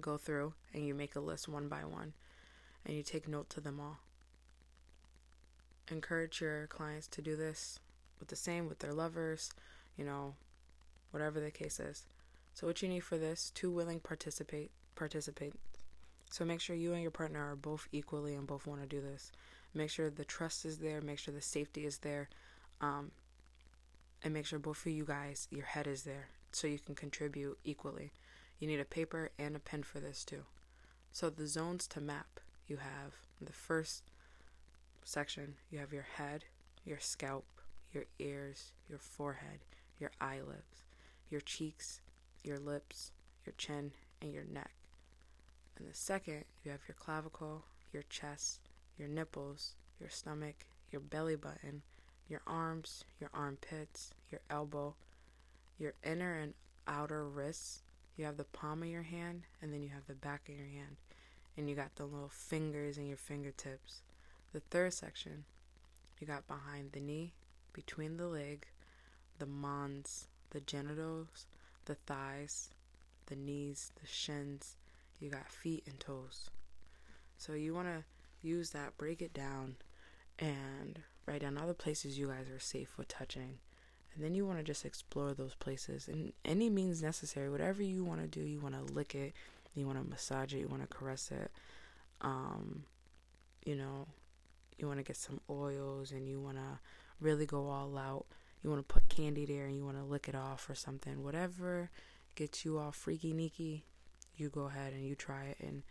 go 0.00 0.16
through 0.16 0.54
and 0.72 0.86
you 0.86 0.94
make 0.94 1.16
a 1.16 1.20
list 1.20 1.48
one 1.48 1.68
by 1.68 1.84
one 1.84 2.12
and 2.84 2.96
you 2.96 3.02
take 3.02 3.28
note 3.28 3.50
to 3.50 3.60
them 3.60 3.80
all. 3.80 3.98
Encourage 5.90 6.40
your 6.40 6.66
clients 6.66 7.06
to 7.08 7.22
do 7.22 7.36
this 7.36 7.80
with 8.18 8.28
the 8.28 8.36
same 8.36 8.68
with 8.68 8.80
their 8.80 8.92
lovers, 8.92 9.50
you 9.96 10.04
know, 10.04 10.34
whatever 11.10 11.40
the 11.40 11.50
case 11.50 11.80
is. 11.80 12.04
So 12.54 12.66
what 12.66 12.82
you 12.82 12.88
need 12.88 13.00
for 13.00 13.16
this, 13.16 13.50
two 13.54 13.70
willing 13.70 14.00
participate 14.00 14.70
participate. 14.96 15.54
So 16.30 16.44
make 16.44 16.60
sure 16.60 16.76
you 16.76 16.92
and 16.92 17.02
your 17.02 17.10
partner 17.10 17.52
are 17.52 17.56
both 17.56 17.88
equally 17.92 18.34
and 18.34 18.46
both 18.46 18.66
want 18.66 18.82
to 18.82 18.86
do 18.86 19.00
this. 19.00 19.32
Make 19.74 19.90
sure 19.90 20.10
the 20.10 20.24
trust 20.24 20.64
is 20.64 20.78
there, 20.78 21.00
make 21.00 21.18
sure 21.18 21.32
the 21.32 21.40
safety 21.40 21.86
is 21.86 21.98
there. 21.98 22.28
Um, 22.80 23.12
and 24.22 24.34
make 24.34 24.46
sure 24.46 24.58
both 24.58 24.84
of 24.84 24.92
you 24.92 25.04
guys, 25.04 25.46
your 25.50 25.64
head 25.64 25.86
is 25.86 26.02
there 26.02 26.28
so 26.52 26.66
you 26.66 26.78
can 26.78 26.94
contribute 26.94 27.58
equally. 27.64 28.12
You 28.58 28.66
need 28.66 28.80
a 28.80 28.84
paper 28.84 29.30
and 29.38 29.54
a 29.54 29.60
pen 29.60 29.82
for 29.82 30.00
this 30.00 30.24
too. 30.24 30.44
So 31.12 31.30
the 31.30 31.46
zones 31.46 31.86
to 31.88 32.00
map, 32.00 32.40
you 32.66 32.76
have 32.76 33.14
the 33.40 33.52
first 33.52 34.02
section, 35.04 35.54
you 35.70 35.78
have 35.78 35.92
your 35.92 36.06
head, 36.16 36.44
your 36.84 36.98
scalp, 36.98 37.46
your 37.92 38.04
ears, 38.18 38.72
your 38.88 38.98
forehead, 38.98 39.60
your 39.98 40.10
eyelids, 40.20 40.84
your 41.30 41.40
cheeks, 41.40 42.00
your 42.42 42.58
lips, 42.58 43.12
your 43.44 43.54
chin, 43.56 43.92
and 44.20 44.32
your 44.32 44.44
neck. 44.44 44.72
And 45.76 45.88
the 45.88 45.94
second, 45.94 46.44
you 46.64 46.70
have 46.70 46.80
your 46.88 46.96
clavicle, 46.98 47.64
your 47.92 48.02
chest, 48.08 48.60
your 48.98 49.08
nipples, 49.08 49.74
your 50.00 50.10
stomach, 50.10 50.66
your 50.90 51.00
belly 51.00 51.36
button, 51.36 51.82
your 52.28 52.42
arms, 52.46 53.04
your 53.20 53.30
armpits, 53.32 54.10
your 54.30 54.40
elbow, 54.50 54.94
your 55.78 55.94
inner 56.04 56.34
and 56.34 56.54
outer 56.86 57.26
wrists. 57.28 57.82
You 58.18 58.24
have 58.24 58.36
the 58.36 58.44
palm 58.44 58.82
of 58.82 58.88
your 58.88 59.04
hand, 59.04 59.44
and 59.62 59.72
then 59.72 59.80
you 59.80 59.90
have 59.90 60.08
the 60.08 60.14
back 60.14 60.48
of 60.48 60.56
your 60.56 60.66
hand, 60.66 60.96
and 61.56 61.70
you 61.70 61.76
got 61.76 61.94
the 61.94 62.04
little 62.04 62.28
fingers 62.28 62.98
and 62.98 63.06
your 63.06 63.16
fingertips. 63.16 64.02
The 64.52 64.58
third 64.58 64.92
section, 64.92 65.44
you 66.18 66.26
got 66.26 66.48
behind 66.48 66.90
the 66.90 67.00
knee, 67.00 67.34
between 67.72 68.16
the 68.16 68.26
leg, 68.26 68.66
the 69.38 69.46
mons, 69.46 70.26
the 70.50 70.60
genitals, 70.60 71.46
the 71.84 71.94
thighs, 71.94 72.70
the 73.26 73.36
knees, 73.36 73.92
the 74.00 74.06
shins. 74.08 74.74
You 75.20 75.30
got 75.30 75.48
feet 75.48 75.84
and 75.86 76.00
toes. 76.00 76.50
So 77.36 77.52
you 77.52 77.72
want 77.72 77.86
to 77.86 78.04
use 78.42 78.70
that, 78.70 78.98
break 78.98 79.22
it 79.22 79.32
down, 79.32 79.76
and 80.40 81.02
write 81.24 81.42
down 81.42 81.56
all 81.56 81.68
the 81.68 81.74
places 81.74 82.18
you 82.18 82.26
guys 82.26 82.50
are 82.50 82.58
safe 82.58 82.98
with 82.98 83.06
touching. 83.06 83.58
And 84.14 84.24
then 84.24 84.34
you 84.34 84.46
want 84.46 84.58
to 84.58 84.64
just 84.64 84.84
explore 84.84 85.32
those 85.32 85.54
places 85.54 86.08
in 86.08 86.32
any 86.44 86.70
means 86.70 87.02
necessary. 87.02 87.48
Whatever 87.48 87.82
you 87.82 88.04
want 88.04 88.20
to 88.20 88.26
do, 88.26 88.44
you 88.44 88.60
want 88.60 88.74
to 88.74 88.92
lick 88.92 89.14
it, 89.14 89.32
you 89.74 89.86
want 89.86 90.02
to 90.02 90.08
massage 90.08 90.52
it, 90.52 90.58
you 90.58 90.68
want 90.68 90.82
to 90.82 90.88
caress 90.88 91.30
it. 91.30 91.50
Um, 92.20 92.84
you 93.64 93.76
know, 93.76 94.08
you 94.78 94.86
want 94.86 94.98
to 94.98 95.04
get 95.04 95.16
some 95.16 95.40
oils 95.50 96.10
and 96.10 96.28
you 96.28 96.40
want 96.40 96.56
to 96.56 96.78
really 97.20 97.46
go 97.46 97.68
all 97.68 97.96
out. 97.96 98.26
You 98.62 98.70
want 98.70 98.86
to 98.86 98.92
put 98.92 99.08
candy 99.08 99.46
there 99.46 99.66
and 99.66 99.76
you 99.76 99.84
want 99.84 99.98
to 99.98 100.04
lick 100.04 100.28
it 100.28 100.34
off 100.34 100.68
or 100.68 100.74
something. 100.74 101.22
Whatever 101.22 101.90
gets 102.34 102.64
you 102.64 102.78
all 102.78 102.92
freaky 102.92 103.32
neaky, 103.32 103.82
you 104.36 104.48
go 104.48 104.62
ahead 104.62 104.92
and 104.92 105.04
you 105.04 105.14
try 105.14 105.44
it 105.44 105.56
and 105.60 105.82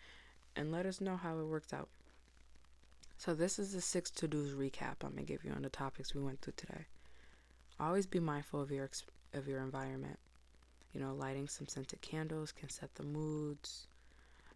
and 0.56 0.72
let 0.72 0.86
us 0.86 1.00
know 1.00 1.18
how 1.18 1.38
it 1.38 1.46
works 1.46 1.72
out. 1.72 1.90
So 3.18 3.34
this 3.36 3.60
is 3.60 3.74
the 3.74 3.82
six 3.82 4.10
to 4.12 4.28
dos 4.28 4.52
recap 4.52 5.04
I'm 5.04 5.12
gonna 5.12 5.24
give 5.24 5.44
you 5.44 5.52
on 5.52 5.62
the 5.62 5.70
topics 5.70 6.16
we 6.16 6.22
went 6.22 6.42
through 6.42 6.54
today. 6.58 6.86
Always 7.80 8.08
be 8.08 8.20
mindful 8.20 8.62
of 8.62 8.72
your 8.72 8.90
of 9.34 9.48
your 9.48 9.62
environment. 9.62 10.20
You 10.94 11.00
know, 11.00 11.14
lighting 11.14 11.48
some 11.48 11.68
scented 11.68 12.02
candles 12.02 12.52
can 12.52 12.70
set 12.70 12.96
the 12.96 13.04
moods. 13.04 13.88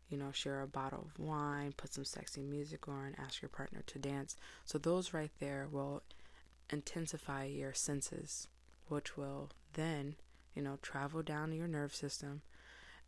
You 0.09 0.17
know, 0.17 0.31
share 0.31 0.61
a 0.61 0.67
bottle 0.67 1.07
of 1.07 1.19
wine, 1.19 1.73
put 1.77 1.93
some 1.93 2.03
sexy 2.03 2.41
music 2.41 2.87
on, 2.87 3.15
ask 3.17 3.41
your 3.41 3.49
partner 3.49 3.81
to 3.87 3.99
dance. 3.99 4.35
So 4.65 4.77
those 4.77 5.13
right 5.13 5.31
there 5.39 5.67
will 5.71 6.03
intensify 6.69 7.45
your 7.45 7.73
senses, 7.73 8.47
which 8.87 9.15
will 9.15 9.51
then, 9.73 10.15
you 10.53 10.61
know, 10.61 10.79
travel 10.81 11.21
down 11.21 11.53
your 11.53 11.67
nerve 11.67 11.95
system 11.95 12.41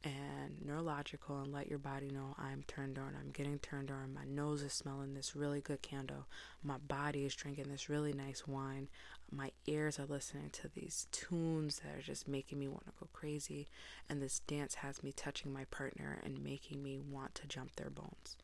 and 0.03 0.57
neurological 0.65 1.39
and 1.39 1.53
let 1.53 1.69
your 1.69 1.79
body 1.79 2.09
know 2.09 2.35
I'm 2.37 2.63
turned 2.63 2.97
on. 2.97 3.15
I'm 3.19 3.31
getting 3.31 3.59
turned 3.59 3.89
on. 3.89 4.13
My 4.13 4.25
nose 4.25 4.61
is 4.61 4.73
smelling 4.73 5.13
this 5.13 5.35
really 5.35 5.61
good 5.61 5.81
candle. 5.81 6.27
My 6.61 6.77
body 6.77 7.25
is 7.25 7.35
drinking 7.35 7.69
this 7.69 7.89
really 7.89 8.11
nice 8.13 8.45
wine. 8.45 8.89
My 9.31 9.51
ears 9.65 9.99
are 9.99 10.05
listening 10.05 10.49
to 10.51 10.67
these 10.67 11.07
tunes 11.11 11.79
that 11.79 11.95
are 11.95 12.01
just 12.01 12.27
making 12.27 12.59
me 12.59 12.67
want 12.67 12.85
to 12.85 12.91
go 12.99 13.07
crazy. 13.13 13.67
And 14.09 14.21
this 14.21 14.39
dance 14.39 14.75
has 14.75 15.01
me 15.03 15.11
touching 15.13 15.53
my 15.53 15.63
partner 15.65 16.19
and 16.23 16.43
making 16.43 16.83
me 16.83 16.99
want 16.99 17.35
to 17.35 17.47
jump 17.47 17.75
their 17.75 17.89
bones. 17.89 18.35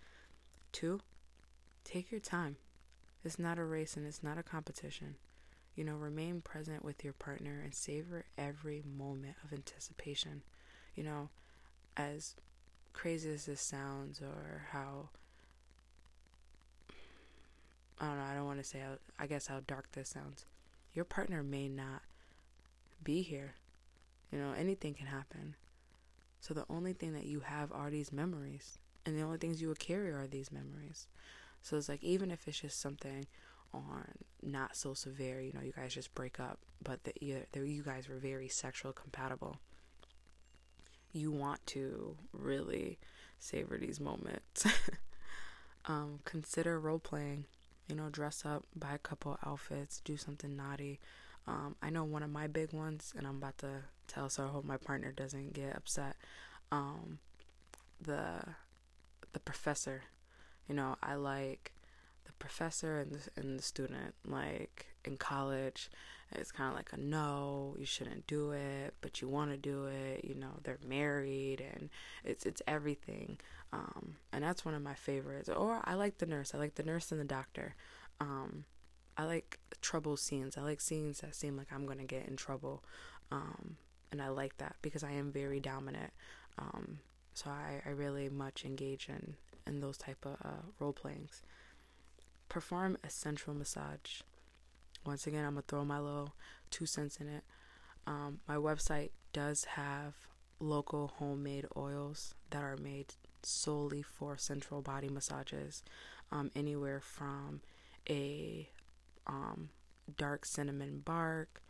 Two, 0.72 1.02
take 1.84 2.12
your 2.12 2.22
time. 2.22 2.56
It's 3.26 3.40
not 3.40 3.60
a 3.60 3.66
race 3.66 3.98
and 3.98 4.08
it's 4.08 4.24
not 4.24 4.38
a 4.38 4.44
competition. 4.44 5.16
You 5.76 5.84
know, 5.84 5.96
remain 5.96 6.42
present 6.42 6.84
with 6.86 7.04
your 7.04 7.14
partner 7.14 7.62
and 7.64 7.74
savor 7.74 8.26
every 8.38 8.82
moment 8.86 9.36
of 9.44 9.52
anticipation. 9.54 10.44
You 10.96 11.04
know, 11.04 11.30
as 11.98 12.36
crazy 12.94 13.32
as 13.32 13.46
this 13.46 13.62
sounds, 13.62 14.22
or 14.22 14.68
how 14.72 15.10
I 18.00 18.06
don't 18.06 18.18
know, 18.18 18.24
I 18.24 18.34
don't 18.34 18.46
want 18.46 18.60
to 18.60 18.64
say 18.64 18.80
how, 18.80 18.94
I 19.20 19.28
guess 19.28 19.48
how 19.48 19.60
dark 19.68 19.92
this 19.92 20.10
sounds. 20.10 20.46
Your 20.94 21.06
partner 21.06 21.44
may 21.44 21.68
not 21.68 22.02
be 23.04 23.22
here. 23.22 23.56
You 24.32 24.40
know, 24.40 24.54
anything 24.58 24.94
can 24.94 25.08
happen. 25.08 25.56
So 26.40 26.54
the 26.54 26.66
only 26.70 26.94
thing 26.94 27.14
that 27.14 27.26
you 27.26 27.42
have 27.42 27.72
are 27.72 27.90
these 27.90 28.14
memories. 28.14 28.80
And 29.06 29.18
the 29.18 29.24
only 29.24 29.38
things 29.38 29.62
you 29.62 29.68
will 29.68 29.76
carry 29.76 30.12
are 30.12 30.28
these 30.28 30.52
memories. 30.52 31.08
So 31.62 31.76
it's 31.76 31.90
like 31.90 32.04
even 32.04 32.32
if 32.32 32.48
it's 32.48 32.62
just 32.62 32.80
something 32.80 33.28
on 33.74 34.06
not 34.42 34.76
so 34.78 34.94
severe, 34.94 35.42
you 35.42 35.52
know, 35.52 35.62
you 35.62 35.74
guys 35.74 35.94
just 35.94 36.16
break 36.16 36.40
up, 36.40 36.60
but 36.82 37.04
that 37.04 37.22
you, 37.22 37.44
you 37.54 37.84
guys 37.84 38.08
were 38.08 38.18
very 38.18 38.48
sexual 38.48 38.94
compatible 38.94 39.58
you 41.12 41.32
want 41.32 41.66
to 41.68 42.16
really 42.34 43.00
savor 43.40 43.78
these 43.78 44.00
moments. 44.00 44.66
um, 45.86 46.20
consider 46.26 46.80
role 46.80 47.00
playing. 47.00 47.46
You 47.88 47.96
know, 47.96 48.10
dress 48.10 48.46
up, 48.46 48.66
buy 48.76 48.94
a 48.94 49.00
couple 49.00 49.40
outfits, 49.44 50.00
do 50.02 50.16
something 50.16 50.56
naughty. 50.56 51.00
Um, 51.48 51.76
I 51.82 51.90
know 51.90 52.04
one 52.04 52.22
of 52.22 52.30
my 52.30 52.46
big 52.46 52.72
ones, 52.72 53.14
and 53.18 53.26
I'm 53.26 53.38
about 53.38 53.58
to 53.60 53.84
tell, 54.08 54.30
so 54.30 54.44
I 54.44 54.48
hope 54.48 54.64
my 54.64 54.78
partner 54.78 55.12
doesn't 55.12 55.54
get 55.54 55.76
upset. 55.76 56.16
Um, 56.72 57.18
the 58.00 58.42
the 59.34 59.40
professor. 59.40 60.04
You 60.68 60.76
know, 60.76 60.96
I 61.02 61.16
like 61.16 61.74
the 62.26 62.34
professor 62.34 63.00
and 63.00 63.12
the, 63.14 63.42
and 63.42 63.58
the 63.58 63.64
student. 63.64 64.14
Like 64.24 64.88
in 65.04 65.18
college, 65.18 65.90
it's 66.32 66.52
kind 66.52 66.70
of 66.70 66.76
like 66.76 66.92
a 66.94 66.98
no, 66.98 67.76
you 67.80 67.86
shouldn't 67.86 68.28
do 68.28 68.52
it, 68.52 68.94
but 69.02 69.22
you 69.22 69.28
want 69.28 69.52
to 69.52 69.58
do 69.58 69.86
it. 69.86 70.24
You 70.24 70.36
know, 70.36 70.60
they're 70.64 70.80
married 70.88 71.62
and 71.62 71.90
it's 72.24 72.46
it's 72.46 72.62
everything. 72.68 73.40
Um, 73.74 74.16
and 74.32 74.44
that's 74.44 74.66
one 74.66 74.74
of 74.74 74.82
my 74.82 74.94
favorites. 74.94 75.50
Or 75.50 75.82
I 75.84 75.96
like 75.96 76.18
the 76.18 76.26
nurse. 76.26 76.54
I 76.54 76.58
like 76.58 76.76
the 76.76 76.84
nurse 76.84 77.12
and 77.12 77.20
the 77.20 77.26
doctor. 77.26 77.76
Um, 78.20 78.66
I 79.18 79.26
like 79.26 79.60
trouble 79.82 80.18
scenes. 80.18 80.58
I 80.58 80.62
like 80.62 80.82
scenes 80.82 81.22
that 81.22 81.36
seem 81.36 81.58
like 81.58 81.68
I'm 81.74 81.86
gonna 81.86 82.04
get 82.04 82.28
in 82.28 82.36
trouble. 82.36 82.84
Um, 83.32 83.78
and 84.12 84.22
I 84.22 84.30
like 84.30 84.58
that 84.58 84.76
because 84.82 85.04
I 85.04 85.12
am 85.12 85.32
very 85.32 85.60
dominant. 85.60 86.12
Um, 86.58 87.00
so 87.34 87.50
I, 87.50 87.82
I 87.86 87.92
really 87.92 88.30
much 88.30 88.66
engage 88.66 89.08
in 89.10 89.36
in 89.66 89.80
those 89.82 89.98
type 89.98 90.26
of 90.26 90.34
uh, 90.44 90.62
role 90.80 90.94
playings. 90.94 91.42
Perform 92.50 92.98
a 93.04 93.10
central 93.10 93.56
massage. 93.56 94.22
Once 95.06 95.28
again, 95.28 95.46
I'm 95.46 95.54
gonna 95.54 95.64
throw 95.68 95.86
my 95.86 96.00
little 96.00 96.34
two 96.70 96.86
cents 96.86 97.18
in 97.18 97.28
it. 97.28 97.44
Um, 98.06 98.40
my 98.48 98.56
website 98.56 99.12
does 99.34 99.66
have 99.66 100.14
local 100.60 101.14
homemade 101.18 101.66
oils 101.78 102.36
that 102.50 102.64
are 102.64 102.78
made 102.78 103.14
solely 103.44 104.02
for 104.02 104.38
central 104.38 104.82
body 104.82 105.10
massages, 105.10 105.84
um, 106.32 106.52
anywhere 106.56 107.00
from 107.00 107.62
a 108.10 108.70
um, 109.28 109.70
dark 110.18 110.46
cinnamon 110.46 111.02
bark, 111.04 111.62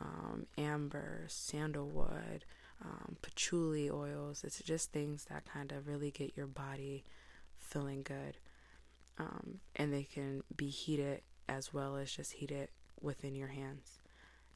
um, 0.00 0.46
amber, 0.56 1.24
sandalwood, 1.28 2.44
um, 2.84 3.16
patchouli 3.22 3.90
oils. 3.90 4.44
It's 4.44 4.62
just 4.62 4.92
things 4.92 5.26
that 5.30 5.44
kind 5.44 5.72
of 5.72 5.88
really 5.88 6.10
get 6.10 6.36
your 6.36 6.46
body 6.46 7.04
feeling 7.56 8.02
good. 8.02 8.36
Um, 9.18 9.58
and 9.74 9.92
they 9.92 10.04
can 10.04 10.44
be 10.56 10.68
heated 10.68 11.22
as 11.48 11.72
well 11.72 11.96
as 11.96 12.12
just 12.12 12.34
heat 12.34 12.50
it 12.50 12.70
within 13.00 13.34
your 13.34 13.48
hands. 13.48 13.98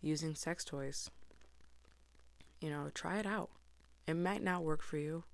Using 0.01 0.35
sex 0.35 0.65
toys, 0.65 1.11
you 2.61 2.71
know, 2.71 2.91
try 2.95 3.19
it 3.19 3.27
out. 3.27 3.51
It 4.07 4.15
might 4.15 4.43
not 4.43 4.65
work 4.65 4.83
for 4.83 4.97
you, 4.97 5.25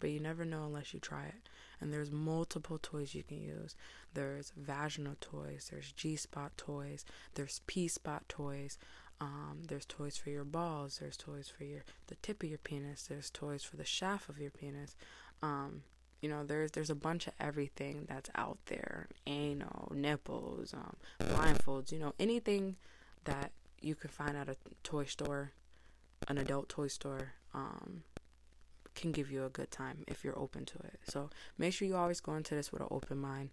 but 0.00 0.10
you 0.10 0.20
never 0.20 0.44
know 0.44 0.64
unless 0.64 0.92
you 0.92 1.00
try 1.00 1.26
it. 1.26 1.48
And 1.80 1.92
there's 1.92 2.10
multiple 2.10 2.78
toys 2.82 3.14
you 3.14 3.22
can 3.22 3.40
use. 3.40 3.76
There's 4.14 4.52
vaginal 4.56 5.16
toys, 5.20 5.68
there's 5.70 5.92
G 5.92 6.16
spot 6.16 6.52
toys, 6.56 7.04
there's 7.34 7.60
P 7.66 7.88
spot 7.88 8.28
toys. 8.28 8.78
Um, 9.20 9.62
there's 9.66 9.84
toys 9.84 10.16
for 10.16 10.30
your 10.30 10.44
balls. 10.44 10.98
There's 11.00 11.16
toys 11.16 11.48
for 11.48 11.64
your 11.64 11.82
the 12.06 12.14
tip 12.16 12.42
of 12.42 12.48
your 12.48 12.58
penis. 12.58 13.02
There's 13.02 13.30
toys 13.30 13.64
for 13.64 13.76
the 13.76 13.84
shaft 13.84 14.28
of 14.28 14.38
your 14.38 14.52
penis. 14.52 14.94
Um, 15.42 15.82
you 16.20 16.28
know, 16.28 16.44
there's 16.44 16.72
there's 16.72 16.90
a 16.90 16.94
bunch 16.94 17.26
of 17.26 17.34
everything 17.38 18.06
that's 18.08 18.30
out 18.34 18.58
there. 18.66 19.08
Anal, 19.26 19.92
nipples, 19.94 20.74
um, 20.74 20.96
blindfolds. 21.20 21.92
You 21.92 21.98
know, 21.98 22.14
anything 22.18 22.76
that 23.24 23.52
you 23.80 23.94
can 23.94 24.10
find 24.10 24.36
at 24.36 24.48
a 24.48 24.56
toy 24.82 25.04
store, 25.04 25.52
an 26.26 26.38
adult 26.38 26.68
toy 26.68 26.88
store. 26.88 27.32
Um, 27.54 28.02
can 28.98 29.12
give 29.12 29.30
you 29.30 29.44
a 29.44 29.48
good 29.48 29.70
time 29.70 30.04
if 30.08 30.24
you're 30.24 30.38
open 30.38 30.64
to 30.66 30.78
it. 30.78 30.98
So 31.08 31.30
make 31.56 31.72
sure 31.72 31.86
you 31.86 31.96
always 31.96 32.20
go 32.20 32.34
into 32.34 32.54
this 32.56 32.72
with 32.72 32.82
an 32.82 32.88
open 32.90 33.18
mind. 33.18 33.50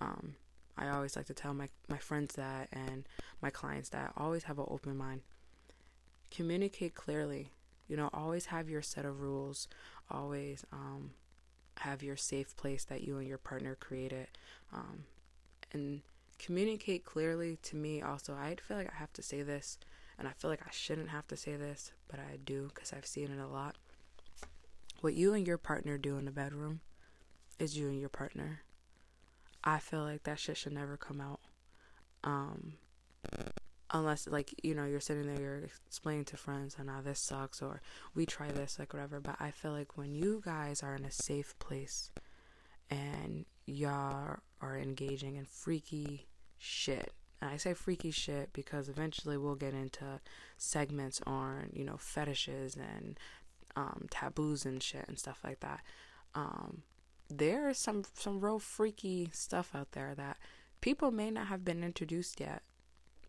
Um, 0.00 0.36
I 0.78 0.88
always 0.88 1.16
like 1.16 1.26
to 1.26 1.34
tell 1.34 1.52
my, 1.52 1.68
my 1.88 1.98
friends 1.98 2.36
that 2.36 2.68
and 2.72 3.06
my 3.42 3.50
clients 3.50 3.88
that 3.90 4.12
always 4.16 4.44
have 4.44 4.58
an 4.58 4.66
open 4.68 4.96
mind. 4.96 5.22
Communicate 6.30 6.94
clearly. 6.94 7.50
You 7.88 7.96
know, 7.96 8.08
always 8.12 8.46
have 8.46 8.68
your 8.68 8.82
set 8.82 9.04
of 9.04 9.20
rules. 9.20 9.68
Always 10.10 10.64
um, 10.72 11.10
have 11.78 12.02
your 12.02 12.16
safe 12.16 12.56
place 12.56 12.84
that 12.84 13.02
you 13.02 13.18
and 13.18 13.26
your 13.26 13.38
partner 13.38 13.76
created. 13.78 14.28
Um, 14.72 15.04
and 15.72 16.02
communicate 16.38 17.04
clearly 17.04 17.58
to 17.62 17.76
me 17.76 18.02
also. 18.02 18.34
I 18.34 18.56
feel 18.56 18.76
like 18.76 18.90
I 18.92 18.96
have 18.96 19.12
to 19.14 19.22
say 19.22 19.42
this, 19.42 19.78
and 20.18 20.28
I 20.28 20.32
feel 20.32 20.50
like 20.50 20.62
I 20.66 20.70
shouldn't 20.70 21.10
have 21.10 21.26
to 21.28 21.36
say 21.36 21.56
this, 21.56 21.92
but 22.08 22.20
I 22.20 22.36
do 22.44 22.70
because 22.74 22.92
I've 22.92 23.06
seen 23.06 23.30
it 23.30 23.40
a 23.40 23.46
lot. 23.46 23.76
What 25.00 25.14
you 25.14 25.34
and 25.34 25.46
your 25.46 25.58
partner 25.58 25.98
do 25.98 26.16
in 26.16 26.24
the 26.24 26.30
bedroom 26.30 26.80
is 27.58 27.76
you 27.76 27.88
and 27.88 28.00
your 28.00 28.08
partner. 28.08 28.62
I 29.62 29.78
feel 29.78 30.02
like 30.02 30.24
that 30.24 30.38
shit 30.38 30.56
should 30.56 30.72
never 30.72 30.96
come 30.96 31.20
out. 31.20 31.40
Um, 32.22 32.74
unless 33.94 34.26
like 34.26 34.52
you 34.62 34.74
know 34.74 34.84
you're 34.84 35.00
sitting 35.00 35.26
there 35.26 35.40
you're 35.40 35.68
explaining 35.86 36.24
to 36.24 36.36
friends 36.36 36.76
and 36.78 36.90
oh, 36.90 36.94
now 36.94 37.00
this 37.00 37.20
sucks 37.20 37.62
or 37.62 37.80
we 38.14 38.26
try 38.26 38.50
this 38.50 38.78
like 38.78 38.92
whatever. 38.92 39.20
But 39.20 39.36
i 39.40 39.50
feel 39.50 39.72
like 39.72 39.96
when 39.96 40.14
you 40.14 40.42
guys 40.44 40.82
are 40.82 40.96
in 40.96 41.04
a 41.04 41.10
safe 41.10 41.56
place 41.58 42.10
and 42.90 43.46
y'all 43.66 44.38
are 44.60 44.76
engaging 44.76 45.36
in 45.36 45.44
freaky 45.44 46.26
shit 46.58 47.12
and 47.40 47.50
i 47.50 47.56
say 47.56 47.72
freaky 47.72 48.10
shit 48.10 48.52
because 48.52 48.88
eventually 48.88 49.38
we'll 49.38 49.54
get 49.54 49.72
into 49.72 50.20
segments 50.58 51.20
on 51.26 51.70
you 51.72 51.84
know 51.84 51.96
fetishes 51.96 52.76
and 52.76 53.18
um, 53.76 54.06
taboos 54.10 54.64
and 54.64 54.82
shit 54.82 55.04
and 55.08 55.18
stuff 55.18 55.40
like 55.42 55.60
that 55.60 55.80
um, 56.34 56.82
there 57.28 57.68
is 57.68 57.78
some 57.78 58.04
some 58.14 58.40
real 58.40 58.58
freaky 58.58 59.30
stuff 59.32 59.70
out 59.74 59.92
there 59.92 60.14
that 60.14 60.36
people 60.80 61.10
may 61.10 61.30
not 61.30 61.46
have 61.46 61.64
been 61.64 61.82
introduced 61.82 62.40
yet 62.40 62.62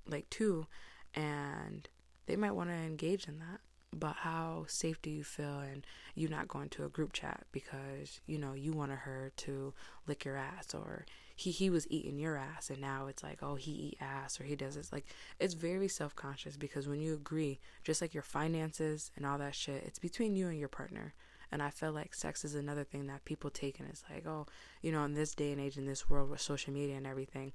like 0.07 0.29
two 0.29 0.67
and 1.13 1.87
they 2.25 2.35
might 2.35 2.51
want 2.51 2.69
to 2.69 2.75
engage 2.75 3.27
in 3.27 3.39
that. 3.39 3.61
But 3.97 4.17
how 4.17 4.65
safe 4.67 5.01
do 5.01 5.09
you 5.09 5.23
feel 5.23 5.59
and 5.59 5.87
you 6.15 6.27
not 6.27 6.49
going 6.49 6.67
to 6.69 6.83
a 6.83 6.89
group 6.89 7.13
chat 7.13 7.45
because 7.53 8.19
you 8.25 8.37
know 8.37 8.53
you 8.53 8.73
wanted 8.73 8.99
her 8.99 9.31
to 9.37 9.73
lick 10.05 10.25
your 10.25 10.35
ass 10.35 10.73
or 10.73 11.05
he 11.33 11.51
he 11.51 11.69
was 11.69 11.89
eating 11.89 12.19
your 12.19 12.35
ass 12.35 12.69
and 12.69 12.81
now 12.81 13.07
it's 13.07 13.23
like 13.23 13.41
oh 13.41 13.55
he 13.55 13.71
eat 13.71 13.97
ass 14.01 14.39
or 14.39 14.43
he 14.43 14.55
does 14.57 14.75
this? 14.75 14.91
Like 14.91 15.05
it's 15.39 15.53
very 15.53 15.87
self-conscious 15.87 16.57
because 16.57 16.89
when 16.89 16.99
you 16.99 17.13
agree 17.13 17.59
just 17.85 18.01
like 18.01 18.13
your 18.13 18.23
finances 18.23 19.11
and 19.15 19.25
all 19.25 19.37
that 19.37 19.55
shit 19.55 19.83
it's 19.85 19.99
between 19.99 20.35
you 20.35 20.49
and 20.49 20.59
your 20.59 20.67
partner. 20.67 21.13
And 21.51 21.61
I 21.63 21.69
feel 21.69 21.93
like 21.93 22.13
sex 22.13 22.43
is 22.43 22.55
another 22.55 22.83
thing 22.83 23.07
that 23.07 23.23
people 23.23 23.49
take 23.49 23.79
and 23.79 23.87
it's 23.87 24.03
like, 24.09 24.25
oh, 24.27 24.45
you 24.81 24.91
know, 24.91 25.05
in 25.05 25.13
this 25.13 25.35
day 25.35 25.51
and 25.51 25.61
age, 25.61 25.77
in 25.77 25.85
this 25.85 26.09
world 26.09 26.29
with 26.29 26.41
social 26.41 26.73
media 26.73 26.97
and 26.97 27.07
everything, 27.07 27.53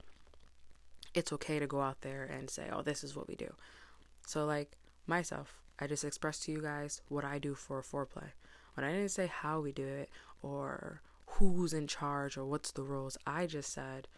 it's 1.14 1.33
okay 1.33 1.59
to 1.59 1.66
go 1.66 1.81
out 1.81 2.03
there 2.03 2.25
and 2.25 2.49
say, 2.49 2.68
oh, 2.73 2.83
this 2.83 3.03
is 3.03 3.16
what 3.16 3.29
we 3.29 3.35
do. 3.35 3.53
So, 4.27 4.44
like 4.44 4.77
myself, 5.07 5.61
I 5.79 5.87
just 5.87 6.05
expressed 6.05 6.44
to 6.44 6.53
you 6.53 6.61
guys 6.61 7.03
what 7.09 7.25
I 7.25 7.38
do 7.38 7.55
for 7.55 7.83
foreplay. 7.83 8.31
When 8.75 8.85
I 8.85 8.92
didn't 8.92 9.11
say 9.11 9.27
how 9.27 9.61
we 9.61 9.73
do 9.73 9.87
it 9.87 10.11
or 10.42 11.01
who's 11.27 11.73
in 11.73 11.87
charge 11.87 12.37
or 12.37 12.44
what's 12.44 12.70
the 12.70 12.83
rules, 12.83 13.16
I 13.27 13.46
just 13.46 13.73
said, 13.73 14.09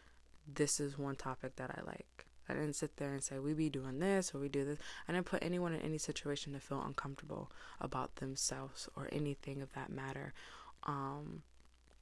this 0.53 0.81
is 0.81 0.99
one 0.99 1.17
topic 1.17 1.57
that 1.57 1.71
I 1.71 1.81
like. 1.87 2.27
I 2.49 2.55
didn't 2.55 2.75
sit 2.75 2.97
there 2.97 3.13
and 3.13 3.23
say 3.23 3.39
we 3.39 3.55
be 3.55 3.71
doing 3.71 4.01
this 4.01 4.35
or 4.35 4.39
we 4.39 4.49
do 4.49 4.65
this. 4.65 4.79
I 5.09 5.13
didn't 5.13 5.27
put 5.27 5.43
anyone 5.43 5.73
in 5.73 5.81
any 5.81 5.99
situation 5.99 6.53
to 6.53 6.61
feel 6.61 6.83
uncomfortable 6.83 7.51
about 7.81 8.17
themselves 8.17 8.89
or 8.97 9.09
anything 9.13 9.63
of 9.63 9.73
that 9.75 9.91
matter. 9.91 10.35
Um, 10.83 11.43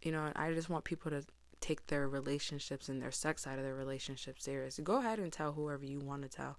you 0.02 0.10
know, 0.12 0.32
I 0.34 0.52
just 0.52 0.70
want 0.70 0.84
people 0.84 1.10
to 1.10 1.22
take 1.60 1.86
their 1.86 2.08
relationships 2.08 2.88
and 2.88 3.00
their 3.00 3.10
sex 3.10 3.42
side 3.42 3.58
of 3.58 3.64
their 3.64 3.74
relationship 3.74 4.38
serious. 4.38 4.80
Go 4.82 4.98
ahead 4.98 5.18
and 5.18 5.32
tell 5.32 5.52
whoever 5.52 5.84
you 5.84 6.00
want 6.00 6.22
to 6.22 6.28
tell. 6.28 6.58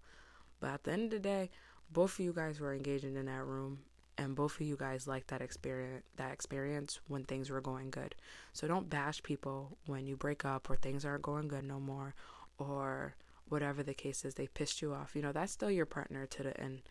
But 0.59 0.71
at 0.71 0.83
the 0.83 0.91
end 0.91 1.05
of 1.05 1.11
the 1.11 1.19
day, 1.19 1.49
both 1.91 2.13
of 2.13 2.25
you 2.25 2.33
guys 2.33 2.59
were 2.59 2.73
engaging 2.73 3.15
in 3.15 3.25
that 3.25 3.43
room 3.43 3.79
and 4.17 4.35
both 4.35 4.55
of 4.55 4.67
you 4.67 4.75
guys 4.77 5.07
liked 5.07 5.29
that 5.29 5.41
experience 5.41 6.03
that 6.17 6.31
experience 6.31 6.99
when 7.07 7.23
things 7.23 7.49
were 7.49 7.61
going 7.61 7.89
good. 7.89 8.15
So 8.53 8.67
don't 8.67 8.89
bash 8.89 9.23
people 9.23 9.77
when 9.87 10.05
you 10.05 10.15
break 10.15 10.45
up 10.45 10.69
or 10.69 10.75
things 10.75 11.05
aren't 11.05 11.23
going 11.23 11.47
good 11.47 11.63
no 11.63 11.79
more 11.79 12.13
or 12.57 13.15
whatever 13.49 13.83
the 13.83 13.93
case 13.93 14.23
is, 14.23 14.35
they 14.35 14.47
pissed 14.47 14.81
you 14.81 14.93
off. 14.93 15.15
You 15.15 15.21
know, 15.21 15.31
that's 15.31 15.51
still 15.51 15.71
your 15.71 15.85
partner 15.85 16.25
to 16.25 16.43
the 16.43 16.59
end. 16.59 16.83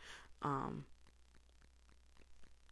Um, 0.42 0.84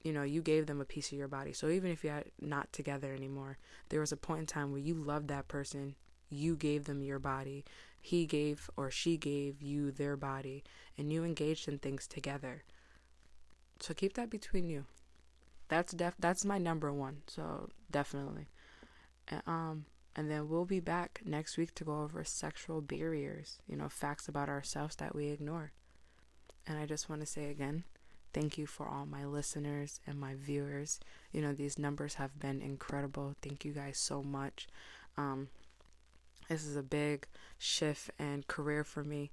you 0.02 0.12
know, 0.12 0.22
you 0.22 0.42
gave 0.42 0.66
them 0.66 0.80
a 0.80 0.84
piece 0.84 1.10
of 1.12 1.18
your 1.18 1.28
body. 1.28 1.52
So 1.52 1.68
even 1.68 1.90
if 1.90 2.04
you're 2.04 2.22
not 2.40 2.72
together 2.72 3.12
anymore, 3.12 3.58
there 3.88 4.00
was 4.00 4.12
a 4.12 4.16
point 4.16 4.40
in 4.40 4.46
time 4.46 4.70
where 4.70 4.80
you 4.80 4.94
loved 4.94 5.28
that 5.28 5.48
person. 5.48 5.94
You 6.30 6.56
gave 6.56 6.84
them 6.84 7.02
your 7.02 7.18
body. 7.18 7.64
He 8.00 8.26
gave 8.26 8.70
or 8.76 8.90
she 8.90 9.16
gave 9.16 9.60
you 9.60 9.90
their 9.90 10.16
body, 10.16 10.62
and 10.96 11.12
you 11.12 11.24
engaged 11.24 11.68
in 11.68 11.78
things 11.78 12.06
together. 12.06 12.62
So 13.80 13.94
keep 13.94 14.14
that 14.14 14.30
between 14.30 14.68
you. 14.68 14.84
That's 15.68 15.92
def. 15.92 16.14
That's 16.18 16.44
my 16.44 16.58
number 16.58 16.92
one. 16.92 17.22
So 17.26 17.68
definitely. 17.90 18.48
And, 19.28 19.42
um, 19.46 19.84
and 20.16 20.30
then 20.30 20.48
we'll 20.48 20.64
be 20.64 20.80
back 20.80 21.20
next 21.24 21.56
week 21.56 21.74
to 21.76 21.84
go 21.84 22.02
over 22.02 22.24
sexual 22.24 22.80
barriers, 22.80 23.58
you 23.68 23.76
know, 23.76 23.88
facts 23.88 24.28
about 24.28 24.48
ourselves 24.48 24.96
that 24.96 25.14
we 25.14 25.28
ignore. 25.28 25.72
And 26.66 26.78
I 26.78 26.86
just 26.86 27.08
want 27.08 27.20
to 27.20 27.26
say 27.26 27.50
again, 27.50 27.84
thank 28.32 28.58
you 28.58 28.66
for 28.66 28.86
all 28.86 29.06
my 29.06 29.24
listeners 29.24 30.00
and 30.06 30.18
my 30.18 30.34
viewers. 30.34 31.00
You 31.32 31.42
know, 31.42 31.52
these 31.52 31.78
numbers 31.78 32.14
have 32.14 32.38
been 32.38 32.60
incredible. 32.60 33.34
Thank 33.42 33.64
you 33.64 33.72
guys 33.72 33.98
so 33.98 34.22
much. 34.22 34.68
Um, 35.16 35.48
this 36.48 36.64
is 36.64 36.76
a 36.76 36.82
big 36.82 37.26
shift 37.58 38.10
and 38.18 38.46
career 38.46 38.84
for 38.84 39.04
me. 39.04 39.30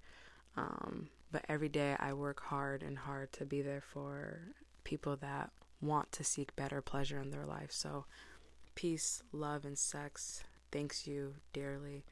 Um, 0.58 1.10
but 1.31 1.45
every 1.49 1.69
day 1.69 1.95
I 1.99 2.13
work 2.13 2.41
hard 2.41 2.84
and 2.84 2.97
hard 2.97 3.31
to 3.34 3.45
be 3.45 3.62
there 3.62 3.81
for 3.81 4.39
people 4.84 5.15
that 5.17 5.51
want 5.81 6.12
to 6.13 6.23
seek 6.23 6.55
better 6.55 6.81
pleasure 6.81 7.19
in 7.19 7.31
their 7.31 7.45
life. 7.45 7.71
So, 7.71 8.05
peace, 8.75 9.21
love, 9.31 9.65
and 9.65 9.77
sex 9.77 10.43
thanks 10.75 11.08
you 11.08 11.36
dearly. 11.53 12.03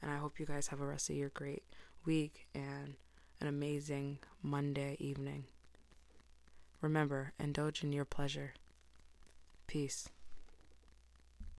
And 0.00 0.10
I 0.10 0.18
hope 0.18 0.38
you 0.38 0.46
guys 0.46 0.68
have 0.68 0.80
a 0.80 0.86
rest 0.86 1.10
of 1.10 1.16
your 1.16 1.30
great 1.30 1.64
week 2.04 2.46
and 2.54 2.94
an 3.40 3.48
amazing 3.48 4.18
Monday 4.40 4.96
evening. 5.00 5.46
Remember, 6.80 7.32
indulge 7.38 7.82
in 7.82 7.92
your 7.92 8.04
pleasure. 8.04 8.54
Peace. 9.66 10.08